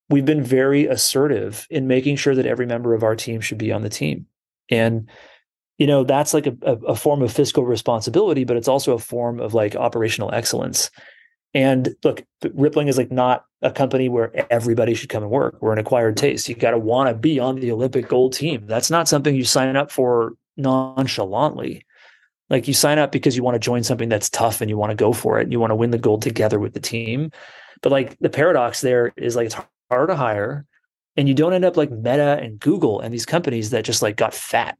we've 0.09 0.25
been 0.25 0.41
very 0.41 0.87
assertive 0.87 1.67
in 1.69 1.85
making 1.85 2.15
sure 2.15 2.33
that 2.33 2.47
every 2.47 2.65
member 2.65 2.95
of 2.95 3.03
our 3.03 3.15
team 3.15 3.41
should 3.41 3.59
be 3.59 3.71
on 3.71 3.83
the 3.83 3.89
team. 3.89 4.25
And, 4.71 5.07
you 5.77 5.85
know, 5.85 6.03
that's 6.03 6.33
like 6.33 6.47
a, 6.47 6.55
a 6.63 6.95
form 6.95 7.21
of 7.21 7.31
fiscal 7.31 7.63
responsibility, 7.63 8.43
but 8.43 8.57
it's 8.57 8.67
also 8.67 8.93
a 8.93 8.99
form 8.99 9.39
of 9.39 9.53
like 9.53 9.75
operational 9.75 10.33
excellence. 10.33 10.89
And 11.53 11.95
look, 12.03 12.23
Rippling 12.55 12.87
is 12.87 12.97
like 12.97 13.11
not 13.11 13.45
a 13.61 13.69
company 13.69 14.09
where 14.09 14.51
everybody 14.51 14.95
should 14.95 15.09
come 15.09 15.21
and 15.21 15.31
work. 15.31 15.57
We're 15.61 15.73
an 15.73 15.77
acquired 15.77 16.17
taste. 16.17 16.49
You 16.49 16.55
got 16.55 16.71
to 16.71 16.79
want 16.79 17.09
to 17.09 17.13
be 17.13 17.39
on 17.39 17.59
the 17.59 17.71
Olympic 17.71 18.07
gold 18.07 18.33
team. 18.33 18.65
That's 18.65 18.89
not 18.89 19.07
something 19.07 19.35
you 19.35 19.43
sign 19.43 19.75
up 19.75 19.91
for 19.91 20.33
nonchalantly. 20.57 21.85
Like 22.49 22.67
you 22.67 22.73
sign 22.73 22.99
up 22.99 23.11
because 23.11 23.35
you 23.35 23.43
want 23.43 23.55
to 23.55 23.59
join 23.59 23.83
something 23.83 24.09
that's 24.09 24.29
tough 24.29 24.61
and 24.61 24.69
you 24.69 24.77
want 24.77 24.91
to 24.91 24.95
go 24.95 25.13
for 25.13 25.39
it 25.39 25.43
and 25.43 25.51
you 25.51 25.59
want 25.59 25.71
to 25.71 25.75
win 25.75 25.91
the 25.91 25.97
gold 25.97 26.21
together 26.21 26.59
with 26.59 26.73
the 26.73 26.79
team. 26.79 27.31
But 27.81 27.91
like 27.91 28.17
the 28.19 28.29
paradox 28.29 28.81
there 28.81 29.13
is 29.17 29.35
like 29.35 29.47
it's 29.47 29.57
hard 29.89 30.09
to 30.09 30.15
hire 30.15 30.65
and 31.15 31.27
you 31.27 31.33
don't 31.33 31.53
end 31.53 31.65
up 31.65 31.77
like 31.77 31.91
Meta 31.91 32.39
and 32.41 32.59
Google 32.59 32.99
and 32.99 33.13
these 33.13 33.25
companies 33.25 33.69
that 33.69 33.85
just 33.85 34.01
like 34.01 34.17
got 34.17 34.33
fat. 34.33 34.77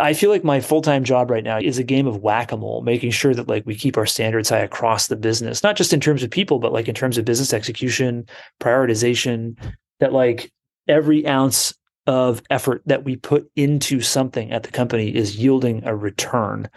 I 0.00 0.14
feel 0.14 0.30
like 0.30 0.44
my 0.44 0.60
full-time 0.60 1.04
job 1.04 1.30
right 1.30 1.44
now 1.44 1.58
is 1.58 1.78
a 1.78 1.84
game 1.84 2.06
of 2.06 2.18
whack-a-mole, 2.18 2.82
making 2.82 3.12
sure 3.12 3.34
that 3.34 3.48
like 3.48 3.64
we 3.66 3.76
keep 3.76 3.96
our 3.96 4.06
standards 4.06 4.48
high 4.48 4.58
across 4.58 5.06
the 5.06 5.16
business, 5.16 5.62
not 5.62 5.76
just 5.76 5.92
in 5.92 6.00
terms 6.00 6.22
of 6.22 6.30
people, 6.30 6.58
but 6.58 6.72
like 6.72 6.88
in 6.88 6.94
terms 6.94 7.16
of 7.16 7.24
business 7.24 7.52
execution, 7.52 8.26
prioritization, 8.60 9.56
that 10.00 10.12
like 10.12 10.52
every 10.88 11.26
ounce 11.26 11.72
of 12.06 12.42
effort 12.50 12.82
that 12.86 13.04
we 13.04 13.16
put 13.16 13.50
into 13.56 14.00
something 14.00 14.50
at 14.52 14.62
the 14.62 14.70
company 14.70 15.14
is 15.14 15.36
yielding 15.36 15.84
a 15.84 15.94
return 15.94 16.68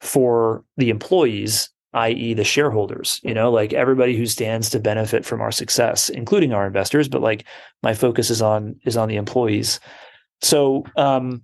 for 0.00 0.64
the 0.76 0.90
employees 0.90 1.70
i.e. 1.94 2.34
the 2.34 2.44
shareholders 2.44 3.20
you 3.22 3.32
know 3.32 3.50
like 3.50 3.72
everybody 3.72 4.16
who 4.16 4.26
stands 4.26 4.68
to 4.68 4.78
benefit 4.78 5.24
from 5.24 5.40
our 5.40 5.50
success 5.50 6.10
including 6.10 6.52
our 6.52 6.66
investors 6.66 7.08
but 7.08 7.22
like 7.22 7.46
my 7.82 7.94
focus 7.94 8.28
is 8.28 8.42
on 8.42 8.78
is 8.84 8.96
on 8.96 9.08
the 9.08 9.16
employees 9.16 9.80
so 10.42 10.84
um 10.96 11.42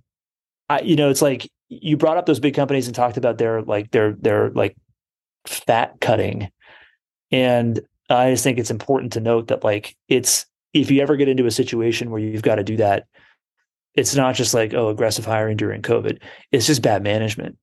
i 0.69 0.79
you 0.81 0.95
know 0.95 1.09
it's 1.09 1.21
like 1.21 1.49
you 1.69 1.97
brought 1.97 2.17
up 2.17 2.27
those 2.27 2.39
big 2.39 2.53
companies 2.53 2.85
and 2.85 2.95
talked 2.95 3.17
about 3.17 3.39
their 3.39 3.63
like 3.63 3.89
their 3.91 4.13
their 4.13 4.51
like 4.51 4.77
fat 5.47 5.95
cutting 5.99 6.51
and 7.31 7.79
i 8.11 8.29
just 8.29 8.43
think 8.43 8.59
it's 8.59 8.71
important 8.71 9.11
to 9.11 9.19
note 9.19 9.47
that 9.47 9.63
like 9.63 9.97
it's 10.07 10.45
if 10.73 10.91
you 10.91 11.01
ever 11.01 11.15
get 11.15 11.27
into 11.27 11.45
a 11.45 11.51
situation 11.51 12.11
where 12.11 12.19
you've 12.19 12.41
got 12.43 12.55
to 12.55 12.63
do 12.63 12.77
that 12.77 13.07
it's 13.95 14.15
not 14.15 14.35
just 14.35 14.53
like 14.53 14.73
oh 14.73 14.89
aggressive 14.89 15.25
hiring 15.25 15.57
during 15.57 15.81
covid. 15.81 16.19
It's 16.51 16.67
just 16.67 16.81
bad 16.81 17.03
management. 17.03 17.57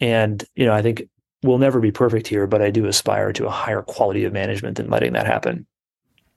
And 0.00 0.44
you 0.54 0.64
know 0.64 0.72
i 0.72 0.82
think 0.82 1.02
we'll 1.42 1.58
never 1.58 1.80
be 1.80 1.92
perfect 1.92 2.26
here 2.26 2.46
but 2.46 2.62
i 2.62 2.70
do 2.70 2.86
aspire 2.86 3.32
to 3.32 3.46
a 3.46 3.50
higher 3.50 3.82
quality 3.82 4.24
of 4.24 4.32
management 4.32 4.76
than 4.76 4.90
letting 4.90 5.12
that 5.12 5.26
happen 5.26 5.66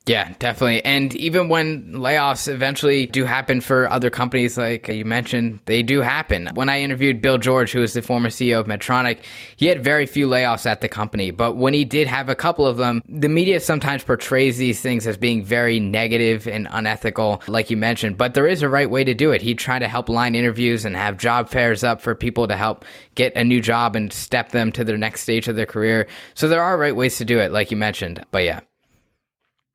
yeah, 0.08 0.34
definitely. 0.40 0.84
And 0.84 1.16
even 1.16 1.48
when 1.48 1.94
layoffs 1.94 2.52
eventually 2.52 3.06
do 3.06 3.24
happen 3.24 3.62
for 3.62 3.88
other 3.88 4.10
companies, 4.10 4.58
like 4.58 4.88
you 4.88 5.06
mentioned, 5.06 5.60
they 5.66 5.84
do 5.84 6.02
happen. 6.02 6.50
When 6.56 6.70
I 6.70 6.82
interviewed 6.82 7.22
Bill 7.22 7.38
George, 7.38 7.72
who 7.72 7.82
was 7.82 7.94
the 7.94 8.02
former 8.02 8.30
CEO 8.30 8.60
of 8.60 8.66
Medtronic, 8.66 9.20
he 9.58 9.68
had 9.68 9.84
very 9.84 10.08
few 10.08 10.28
layoffs 10.28 10.66
at 10.66 10.82
the 10.82 10.90
company. 10.90 11.30
But 11.30 11.56
when 11.56 11.76
he 11.76 11.86
did 11.86 12.08
have 12.08 12.30
a 12.30 12.36
couple 12.36 12.66
of 12.66 12.78
them, 12.78 13.04
the 13.08 13.30
media 13.30 13.60
sometimes 13.60 14.04
portrays 14.04 14.58
these 14.58 14.82
things 14.82 15.06
as 15.06 15.18
being 15.18 15.44
very 15.44 15.80
negative 15.80 16.48
and 16.48 16.68
unethical, 16.72 17.44
like 17.48 17.70
you 17.70 17.78
mentioned. 17.78 18.18
But 18.18 18.34
there 18.34 18.48
is 18.48 18.64
a 18.64 18.70
right 18.70 18.90
way 18.90 19.04
to 19.04 19.14
do 19.14 19.30
it. 19.32 19.44
He 19.44 19.54
tried 19.54 19.80
to 19.80 19.88
help 19.88 20.10
line 20.10 20.34
interviews 20.34 20.84
and 20.84 20.96
have 20.96 21.18
job 21.18 21.48
fairs 21.48 21.84
up 21.84 22.02
for 22.02 22.16
people 22.16 22.48
to 22.48 22.58
help 22.58 22.86
get 23.14 23.36
a 23.36 23.44
new 23.44 23.62
job 23.62 23.96
and 23.96 24.12
step 24.12 24.50
them 24.50 24.72
to 24.72 24.84
their 24.84 24.98
next 24.98 25.22
stage 25.22 25.48
of 25.48 25.56
their 25.56 25.68
career. 25.68 26.08
So 26.34 26.48
there 26.48 26.64
are 26.64 26.76
right 26.76 26.96
ways 26.96 27.18
to 27.18 27.26
do 27.26 27.38
it, 27.38 27.52
like 27.52 27.70
you 27.70 27.78
mentioned. 27.78 28.26
But 28.32 28.46
yeah. 28.46 28.62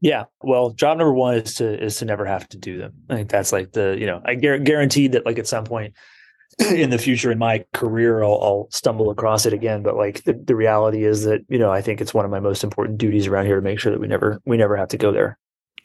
Yeah, 0.00 0.24
well, 0.42 0.70
job 0.70 0.98
number 0.98 1.12
one 1.12 1.36
is 1.36 1.54
to 1.54 1.84
is 1.84 1.96
to 1.96 2.04
never 2.04 2.26
have 2.26 2.48
to 2.50 2.58
do 2.58 2.78
them. 2.78 2.92
I 3.08 3.16
think 3.16 3.30
that's 3.30 3.52
like 3.52 3.72
the 3.72 3.96
you 3.98 4.06
know 4.06 4.20
I 4.24 4.34
guaranteed 4.34 5.12
that 5.12 5.24
like 5.24 5.38
at 5.38 5.46
some 5.46 5.64
point 5.64 5.94
in 6.58 6.90
the 6.90 6.98
future 6.98 7.30
in 7.30 7.38
my 7.38 7.64
career 7.72 8.22
I'll, 8.22 8.38
I'll 8.42 8.68
stumble 8.70 9.10
across 9.10 9.46
it 9.46 9.52
again. 9.52 9.82
But 9.82 9.96
like 9.96 10.24
the, 10.24 10.34
the 10.34 10.54
reality 10.54 11.04
is 11.04 11.24
that 11.24 11.40
you 11.48 11.58
know 11.58 11.70
I 11.70 11.80
think 11.80 12.00
it's 12.00 12.12
one 12.12 12.24
of 12.24 12.30
my 12.30 12.40
most 12.40 12.62
important 12.62 12.98
duties 12.98 13.26
around 13.26 13.46
here 13.46 13.56
to 13.56 13.62
make 13.62 13.80
sure 13.80 13.90
that 13.90 14.00
we 14.00 14.06
never 14.06 14.40
we 14.44 14.56
never 14.56 14.76
have 14.76 14.88
to 14.88 14.98
go 14.98 15.12
there. 15.12 15.38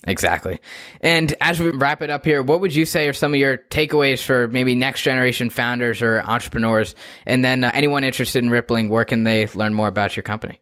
Exactly. 0.08 0.60
And 1.02 1.36
as 1.42 1.60
we 1.60 1.70
wrap 1.70 2.02
it 2.02 2.10
up 2.10 2.26
here, 2.26 2.42
what 2.42 2.60
would 2.60 2.74
you 2.74 2.86
say 2.86 3.08
are 3.08 3.14
some 3.14 3.34
of 3.34 3.40
your 3.40 3.58
takeaways 3.58 4.22
for 4.24 4.48
maybe 4.48 4.74
next 4.74 5.04
generation 5.04 5.52
founders 5.52 6.02
or 6.02 6.22
entrepreneurs? 6.22 6.96
And 7.28 7.46
then 7.46 7.64
uh, 7.64 7.72
anyone 7.74 8.04
interested 8.04 8.44
in 8.44 8.50
Rippling, 8.50 8.90
where 8.90 9.06
can 9.06 9.26
they 9.26 9.46
learn 9.54 9.76
more 9.76 9.88
about 9.88 10.18
your 10.18 10.24
company? 10.24 10.60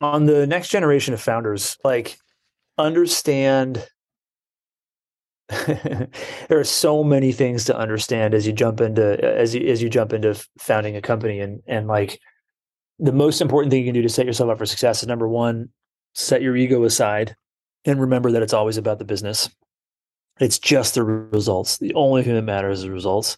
On 0.00 0.26
the 0.26 0.46
next 0.46 0.68
generation 0.68 1.14
of 1.14 1.20
founders, 1.20 1.76
like 1.84 2.18
understand 2.78 3.86
there 5.66 6.08
are 6.50 6.64
so 6.64 7.04
many 7.04 7.30
things 7.30 7.64
to 7.66 7.76
understand 7.76 8.34
as 8.34 8.46
you 8.46 8.52
jump 8.52 8.80
into 8.80 9.22
as 9.22 9.54
you 9.54 9.60
as 9.68 9.82
you 9.82 9.90
jump 9.90 10.12
into 10.12 10.34
founding 10.58 10.96
a 10.96 11.02
company 11.02 11.38
and 11.38 11.62
and 11.66 11.86
like 11.86 12.18
the 12.98 13.12
most 13.12 13.42
important 13.42 13.70
thing 13.70 13.80
you 13.80 13.86
can 13.86 13.94
do 13.94 14.00
to 14.00 14.08
set 14.08 14.24
yourself 14.24 14.48
up 14.48 14.56
for 14.56 14.64
success 14.64 15.02
is 15.02 15.06
number 15.08 15.28
one 15.28 15.68
set 16.14 16.40
your 16.40 16.56
ego 16.56 16.82
aside 16.84 17.36
and 17.84 18.00
remember 18.00 18.32
that 18.32 18.42
it's 18.42 18.54
always 18.54 18.76
about 18.76 18.98
the 18.98 19.04
business. 19.04 19.50
It's 20.40 20.58
just 20.58 20.94
the 20.94 21.04
results. 21.04 21.78
The 21.78 21.94
only 21.94 22.22
thing 22.22 22.34
that 22.34 22.42
matters 22.42 22.78
is 22.78 22.84
the 22.84 22.90
results 22.90 23.36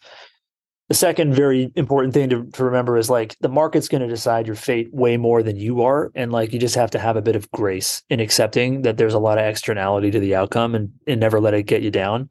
the 0.89 0.95
second 0.95 1.35
very 1.35 1.73
important 1.75 2.15
thing 2.15 2.31
to, 2.31 2.45
to 2.53 2.65
remember 2.65 2.97
is 2.97 3.11
like 3.11 3.37
the 3.41 3.49
market's 3.49 3.89
going 3.89 4.03
to 4.03 4.09
decide 4.09 4.47
your 4.47 4.55
fate 4.55 4.93
way 4.93 5.17
more 5.17 5.43
than 5.43 5.57
you 5.57 5.83
are 5.83 6.13
and 6.15 6.31
like 6.31 6.53
you 6.53 6.61
just 6.61 6.77
have 6.77 6.91
to 6.93 6.99
have 6.99 7.17
a 7.17 7.23
bit 7.23 7.35
of 7.35 7.51
grace 7.51 8.03
in 8.09 8.21
accepting 8.21 8.83
that 8.83 8.97
there's 8.97 9.15
a 9.15 9.19
lot 9.19 9.39
of 9.39 9.45
externality 9.45 10.11
to 10.11 10.21
the 10.21 10.35
outcome 10.35 10.75
and, 10.75 10.93
and 11.07 11.21
never 11.21 11.41
let 11.41 11.55
it 11.55 11.65
get 11.65 11.83
you 11.83 11.91
down. 11.91 12.29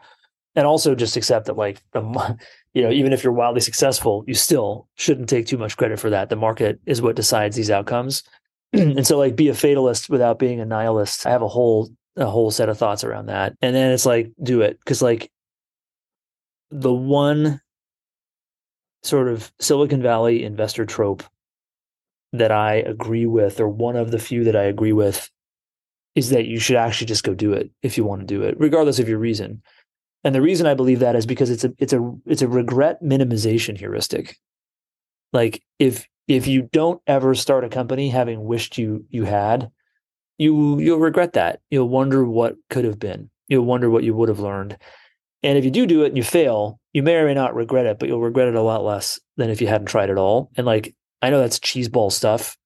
And 0.55 0.65
also 0.65 0.95
just 0.95 1.17
accept 1.17 1.47
that 1.47 1.57
like 1.57 1.81
the 1.91 2.01
you 2.73 2.81
know 2.81 2.91
even 2.91 3.11
if 3.11 3.23
you're 3.23 3.33
wildly 3.33 3.61
successful 3.61 4.23
you 4.25 4.33
still 4.33 4.87
shouldn't 4.95 5.29
take 5.29 5.47
too 5.47 5.57
much 5.57 5.75
credit 5.75 5.99
for 5.99 6.09
that. 6.09 6.29
The 6.29 6.37
market 6.37 6.79
is 6.85 7.01
what 7.01 7.15
decides 7.15 7.55
these 7.55 7.71
outcomes. 7.71 8.23
And 8.73 9.05
so 9.05 9.17
like 9.17 9.35
be 9.35 9.49
a 9.49 9.53
fatalist 9.53 10.09
without 10.09 10.39
being 10.39 10.59
a 10.59 10.65
nihilist. 10.65 11.25
I 11.25 11.31
have 11.31 11.41
a 11.41 11.47
whole 11.47 11.89
a 12.15 12.25
whole 12.25 12.51
set 12.51 12.69
of 12.69 12.77
thoughts 12.77 13.03
around 13.03 13.25
that. 13.25 13.53
And 13.61 13.75
then 13.75 13.91
it's 13.91 14.05
like 14.05 14.31
do 14.41 14.61
it. 14.61 14.79
Because 14.79 15.01
like 15.01 15.29
the 16.71 16.93
one 16.93 17.61
sort 19.05 19.27
of 19.27 19.51
Silicon 19.59 20.01
Valley 20.01 20.43
investor 20.43 20.85
trope 20.85 21.23
that 22.33 22.51
I 22.51 22.75
agree 22.75 23.25
with, 23.25 23.59
or 23.59 23.69
one 23.69 23.95
of 23.95 24.11
the 24.11 24.19
few 24.19 24.43
that 24.43 24.55
I 24.55 24.63
agree 24.63 24.93
with, 24.93 25.29
is 26.15 26.29
that 26.29 26.45
you 26.45 26.59
should 26.59 26.75
actually 26.75 27.07
just 27.07 27.23
go 27.23 27.33
do 27.33 27.53
it 27.53 27.69
if 27.81 27.97
you 27.97 28.03
want 28.03 28.21
to 28.21 28.27
do 28.27 28.41
it, 28.43 28.59
regardless 28.59 28.99
of 28.99 29.07
your 29.07 29.19
reason. 29.19 29.61
And 30.23 30.33
the 30.33 30.41
reason 30.41 30.65
I 30.65 30.73
believe 30.73 30.99
that 30.99 31.15
is 31.15 31.25
because 31.25 31.49
it's 31.49 31.63
a 31.63 31.73
it's 31.77 31.93
a 31.93 32.13
it's 32.25 32.41
a 32.41 32.47
regret 32.47 33.01
minimization 33.03 33.77
heuristic. 33.77 34.37
Like 35.31 35.61
if 35.77 36.07
if 36.27 36.47
you 36.47 36.63
don't 36.63 37.01
ever 37.05 37.35
start 37.35 37.63
a 37.63 37.69
company 37.69 38.09
having 38.09 38.43
wished 38.43 38.77
you 38.77 39.05
you 39.09 39.25
had, 39.25 39.69
you 40.37 40.79
you'll 40.79 40.99
regret 40.99 41.33
that. 41.33 41.59
You'll 41.69 41.89
wonder 41.89 42.25
what 42.25 42.55
could 42.69 42.85
have 42.85 42.97
been. 42.97 43.29
You'll 43.47 43.65
wonder 43.65 43.89
what 43.89 44.03
you 44.03 44.15
would 44.15 44.29
have 44.29 44.39
learned. 44.39 44.77
And 45.45 45.59
if 45.59 45.63
you 45.63 45.69
do 45.69 45.85
do 45.85 46.03
it 46.03 46.07
and 46.07 46.17
you 46.17 46.23
fail, 46.23 46.79
you 46.91 47.03
may 47.03 47.15
or 47.15 47.27
may 47.27 47.35
not 47.35 47.53
regret 47.53 47.85
it, 47.85 47.99
but 47.99 48.09
you'll 48.09 48.19
regret 48.19 48.47
it 48.47 48.55
a 48.55 48.61
lot 48.61 48.83
less 48.83 49.19
than 49.37 49.51
if 49.51 49.61
you 49.61 49.67
hadn't 49.67 49.87
tried 49.87 50.09
at 50.09 50.17
all. 50.17 50.49
And 50.57 50.65
like 50.65 50.95
I 51.21 51.29
know 51.29 51.39
that's 51.39 51.59
cheeseball 51.59 52.11
stuff, 52.11 52.57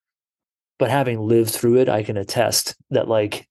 but 0.79 0.89
having 0.89 1.19
lived 1.19 1.51
through 1.51 1.79
it, 1.79 1.89
I 1.89 2.03
can 2.03 2.15
attest 2.15 2.75
that 2.89 3.09
like 3.09 3.47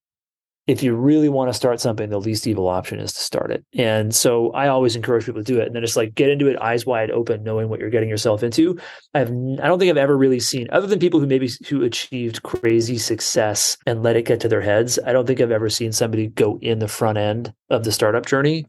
if 0.66 0.82
you 0.82 0.94
really 0.94 1.28
want 1.28 1.50
to 1.50 1.54
start 1.54 1.80
something, 1.80 2.08
the 2.08 2.20
least 2.20 2.46
evil 2.46 2.68
option 2.68 3.00
is 3.00 3.12
to 3.12 3.20
start 3.20 3.50
it. 3.50 3.64
And 3.74 4.14
so 4.14 4.50
I 4.52 4.68
always 4.68 4.96
encourage 4.96 5.24
people 5.24 5.42
to 5.42 5.52
do 5.52 5.60
it. 5.60 5.66
And 5.66 5.74
then 5.74 5.82
just 5.82 5.96
like 5.96 6.14
get 6.14 6.28
into 6.28 6.46
it 6.46 6.60
eyes 6.60 6.86
wide 6.86 7.10
open, 7.10 7.42
knowing 7.42 7.68
what 7.68 7.80
you're 7.80 7.88
getting 7.90 8.08
yourself 8.08 8.42
into. 8.42 8.78
I've 9.12 9.28
I 9.28 9.66
don't 9.66 9.78
think 9.78 9.90
I've 9.90 9.98
ever 9.98 10.16
really 10.16 10.40
seen, 10.40 10.68
other 10.70 10.86
than 10.86 10.98
people 10.98 11.20
who 11.20 11.26
maybe 11.26 11.50
who 11.68 11.82
achieved 11.84 12.42
crazy 12.44 12.96
success 12.96 13.76
and 13.84 14.02
let 14.02 14.16
it 14.16 14.24
get 14.24 14.40
to 14.40 14.48
their 14.48 14.62
heads. 14.62 14.98
I 15.04 15.12
don't 15.12 15.26
think 15.26 15.42
I've 15.42 15.50
ever 15.50 15.68
seen 15.68 15.92
somebody 15.92 16.28
go 16.28 16.58
in 16.62 16.78
the 16.78 16.88
front 16.88 17.18
end 17.18 17.52
of 17.68 17.84
the 17.84 17.92
startup 17.92 18.24
journey 18.24 18.66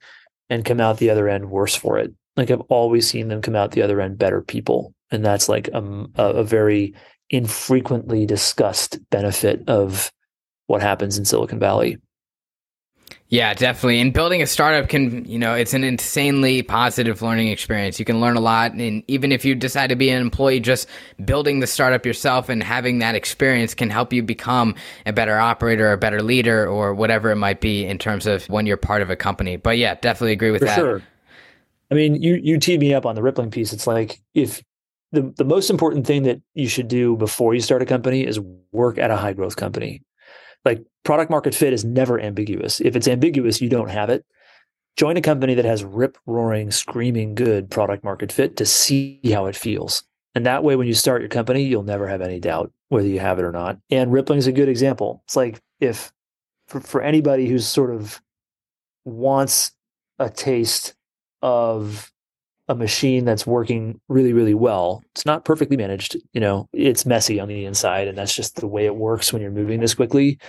and 0.50 0.66
come 0.66 0.80
out 0.80 0.98
the 0.98 1.10
other 1.10 1.30
end 1.30 1.50
worse 1.50 1.76
for 1.76 1.98
it. 1.98 2.14
Like 2.36 2.52
I've 2.52 2.62
always 2.62 3.10
seen 3.10 3.28
them 3.28 3.42
come 3.42 3.56
out 3.56 3.72
the 3.72 3.82
other 3.82 4.02
end 4.02 4.18
better 4.18 4.42
people. 4.42 4.94
And 5.12 5.26
that's 5.26 5.50
like 5.50 5.68
a, 5.70 6.08
a 6.16 6.44
very 6.44 6.94
infrequently 7.30 8.26
discussed 8.26 9.00
benefit 9.10 9.68
of 9.68 10.12
what 10.68 10.82
happens 10.82 11.18
in 11.18 11.26
Silicon 11.26 11.60
Valley. 11.60 11.98
Yeah, 13.30 13.54
definitely. 13.54 14.00
And 14.00 14.12
building 14.12 14.41
a 14.41 14.48
startup 14.48 14.89
can, 14.89 15.24
you 15.26 15.38
know, 15.38 15.54
it's 15.54 15.76
an 15.76 15.84
insanely 15.84 16.63
positive 16.63 17.22
learning 17.22 17.50
experience. 17.50 18.00
You 18.00 18.06
can 18.06 18.19
learn 18.19 18.36
a 18.36 18.39
lot. 18.39 18.74
And 18.74 19.04
even 19.08 19.32
if 19.32 19.45
you 19.45 19.54
decide 19.54 19.88
to 19.91 19.95
be 19.95 20.10
an 20.10 20.19
employee, 20.19 20.60
just 20.60 20.88
building 21.24 21.60
the 21.60 21.67
startup 21.67 22.08
yourself 22.08 22.50
and 22.50 22.63
having 22.63 23.00
that 23.00 23.13
experience 23.13 23.76
can 23.76 23.91
help 23.91 24.13
you 24.13 24.24
become 24.24 24.74
a 25.06 25.13
better 25.13 25.38
operator, 25.38 25.91
a 25.91 25.98
better 25.98 26.24
leader, 26.24 26.67
or 26.67 26.95
whatever 26.95 27.30
it 27.30 27.36
might 27.36 27.62
be 27.62 27.86
in 27.86 28.00
terms 28.00 28.26
of 28.26 28.45
when 28.50 28.65
you're 28.65 28.78
part 28.78 29.04
of 29.04 29.12
a 29.12 29.15
company. 29.15 29.58
But 29.58 29.78
yeah, 29.78 29.93
definitely 29.93 30.34
agree 30.34 30.52
with 30.52 30.62
For 30.62 30.65
that. 30.65 30.76
Sure. 30.76 31.04
I 31.91 31.95
mean, 31.95 32.22
you 32.22 32.39
you 32.41 32.58
teed 32.60 32.80
me 32.80 32.93
up 32.93 33.06
on 33.06 33.15
the 33.15 33.22
rippling 33.22 33.52
piece. 33.52 33.74
It's 33.74 33.88
like 33.88 34.22
if 34.34 34.63
the 35.12 35.34
the 35.38 35.45
most 35.45 35.69
important 35.69 36.08
thing 36.08 36.24
that 36.24 36.41
you 36.54 36.67
should 36.67 36.88
do 36.88 37.15
before 37.15 37.54
you 37.54 37.62
start 37.62 37.82
a 37.82 37.86
company 37.86 38.26
is 38.26 38.39
work 38.72 38.98
at 38.98 39.12
a 39.12 39.17
high 39.17 39.34
growth 39.34 39.56
company 39.56 40.02
like 40.65 40.84
product 41.04 41.32
market 41.32 41.56
fit 41.56 41.74
is 41.74 41.86
never 41.86 42.19
ambiguous. 42.19 42.82
If 42.82 42.95
it's 42.95 43.08
ambiguous, 43.08 43.62
you 43.62 43.69
don't 43.69 43.89
have 43.89 44.10
it. 44.10 44.26
Join 44.98 45.17
a 45.17 45.22
company 45.22 45.56
that 45.56 45.65
has 45.65 45.84
rip 45.84 46.17
roaring, 46.26 46.72
screaming 46.72 47.36
good 47.36 47.69
product 47.69 48.04
market 48.04 48.32
fit 48.32 48.58
to 48.58 48.65
see 48.65 49.22
how 49.32 49.45
it 49.45 49.56
feels. 49.56 50.04
And 50.36 50.45
that 50.45 50.63
way, 50.63 50.76
when 50.76 50.88
you 50.88 50.93
start 50.93 51.22
your 51.22 51.30
company, 51.30 51.63
you'll 51.63 51.84
never 51.84 52.08
have 52.08 52.22
any 52.22 52.39
doubt 52.39 52.72
whether 52.89 53.08
you 53.08 53.19
have 53.19 53.39
it 53.39 53.45
or 53.45 53.52
not. 53.52 53.78
And 53.89 54.12
Rippling 54.12 54.39
is 54.39 54.48
a 54.48 54.52
good 54.52 54.69
example. 54.69 55.24
It's 55.26 55.36
like 55.36 55.60
if 55.80 56.12
for, 56.67 56.80
for 56.80 57.02
anybody 57.02 57.48
who's 57.48 57.67
sort 57.67 57.93
of 57.93 58.22
wants 59.06 59.72
a 60.19 60.30
taste 60.30 60.95
of 61.41 62.12
a 62.70 62.76
machine 62.76 63.26
that's 63.26 63.48
working 63.48 64.00
really, 64.08 64.32
really 64.32 64.54
well. 64.54 65.04
It's 65.16 65.26
not 65.26 65.44
perfectly 65.44 65.76
managed. 65.76 66.16
You 66.34 66.40
know, 66.40 66.70
it's 66.72 67.06
messy 67.06 67.40
on 67.40 67.48
the 67.48 67.66
inside, 67.66 68.08
and 68.08 68.18
that's 68.18 68.36
just 68.36 68.58
the 68.58 68.68
way 68.68 68.86
it 68.86 68.96
works 68.96 69.34
when 69.34 69.42
you're 69.42 69.52
moving 69.52 69.80
this 69.80 69.96
quickly. 69.96 70.40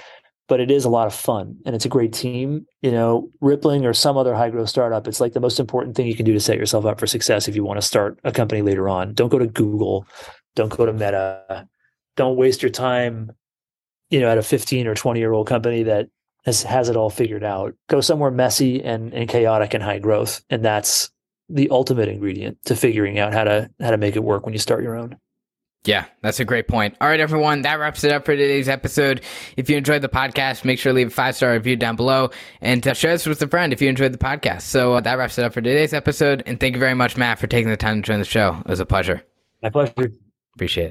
But 0.47 0.61
it 0.61 0.71
is 0.71 0.85
a 0.85 0.91
lot 0.91 1.07
of 1.07 1.15
fun 1.15 1.57
and 1.65 1.77
it's 1.77 1.85
a 1.85 1.89
great 1.89 2.13
team. 2.13 2.67
You 2.83 2.91
know, 2.91 3.31
Rippling 3.41 3.87
or 3.87 3.95
some 3.95 4.17
other 4.17 4.35
high 4.35 4.51
growth 4.51 4.69
startup, 4.69 5.07
it's 5.07 5.21
like 5.21 5.33
the 5.33 5.41
most 5.41 5.61
important 5.61 5.97
thing 5.97 6.09
you 6.09 6.17
can 6.17 6.27
do 6.27 6.33
to 6.33 6.41
set 6.41 6.59
yourself 6.59 6.85
up 6.85 6.99
for 6.99 7.07
success 7.07 7.47
if 7.47 7.55
you 7.55 7.63
want 7.63 7.81
to 7.81 7.87
start 7.87 8.19
a 8.25 8.33
company 8.33 8.61
later 8.61 8.89
on. 8.89 9.15
Don't 9.15 9.29
go 9.29 9.39
to 9.39 9.47
Google, 9.47 10.07
don't 10.57 10.77
go 10.77 10.85
to 10.85 10.93
Meta, 10.93 11.69
don't 12.17 12.37
waste 12.37 12.63
your 12.63 12.71
time, 12.71 13.31
you 14.11 14.19
know, 14.19 14.29
at 14.29 14.39
a 14.39 14.43
15 14.43 14.89
or 14.89 14.97
20 14.97 15.21
year 15.21 15.33
old 15.33 15.47
company 15.47 15.85
that 15.85 16.09
has, 16.45 16.65
has 16.65 16.89
it 16.89 16.97
all 16.97 17.11
figured 17.11 17.45
out. 17.45 17.75
Go 17.89 18.01
somewhere 18.01 18.33
messy 18.33 18.83
and, 18.83 19.15
and 19.15 19.29
chaotic 19.29 19.73
and 19.73 19.85
high 19.85 20.01
growth. 20.01 20.43
And 20.51 20.65
that's 20.65 21.11
the 21.51 21.69
ultimate 21.71 22.09
ingredient 22.09 22.59
to 22.67 22.77
figuring 22.77 23.19
out 23.19 23.33
how 23.33 23.45
to 23.45 23.71
how 23.81 23.91
to 23.91 23.97
make 23.97 24.17
it 24.17 24.25
work 24.25 24.45
when 24.45 24.53
you 24.53 24.59
start 24.59 24.83
your 24.83 24.97
own. 24.97 25.17
Yeah, 25.85 26.05
that's 26.21 26.41
a 26.41 26.45
great 26.45 26.69
point. 26.69 26.95
All 27.01 27.09
right, 27.09 27.21
everyone, 27.21 27.63
that 27.63 27.79
wraps 27.79 28.05
it 28.05 28.13
up 28.13 28.27
for 28.27 28.33
today's 28.33 28.69
episode. 28.69 29.23
If 29.57 29.71
you 29.71 29.79
enjoyed 29.79 30.03
the 30.03 30.11
podcast, 30.11 30.63
make 30.63 30.79
sure 30.79 30.93
to 30.93 30.97
leave 30.97 31.07
a 31.07 31.11
five 31.11 31.37
star 31.37 31.53
review 31.53 31.75
down 31.77 31.97
below 31.97 32.31
and 32.61 32.87
uh, 32.87 32.93
share 32.93 33.13
this 33.13 33.25
with 33.25 33.41
a 33.41 33.49
friend 33.49 33.73
if 33.73 33.81
you 33.81 33.89
enjoyed 33.89 34.13
the 34.13 34.19
podcast. 34.19 34.63
So 34.63 34.95
uh, 34.95 35.01
that 35.01 35.15
wraps 35.15 35.39
it 35.39 35.45
up 35.45 35.55
for 35.55 35.63
today's 35.63 35.95
episode. 35.95 36.43
And 36.45 36.61
thank 36.61 36.75
you 36.75 36.81
very 36.81 36.95
much, 36.95 37.17
Matt, 37.17 37.39
for 37.39 37.47
taking 37.47 37.71
the 37.71 37.79
time 37.79 38.03
to 38.03 38.07
join 38.07 38.19
the 38.19 38.27
show. 38.27 38.59
It 38.61 38.69
was 38.69 38.81
a 38.81 38.87
pleasure. 38.87 39.23
My 39.63 39.71
pleasure. 39.71 40.13
Appreciate 40.55 40.85
it. 40.85 40.89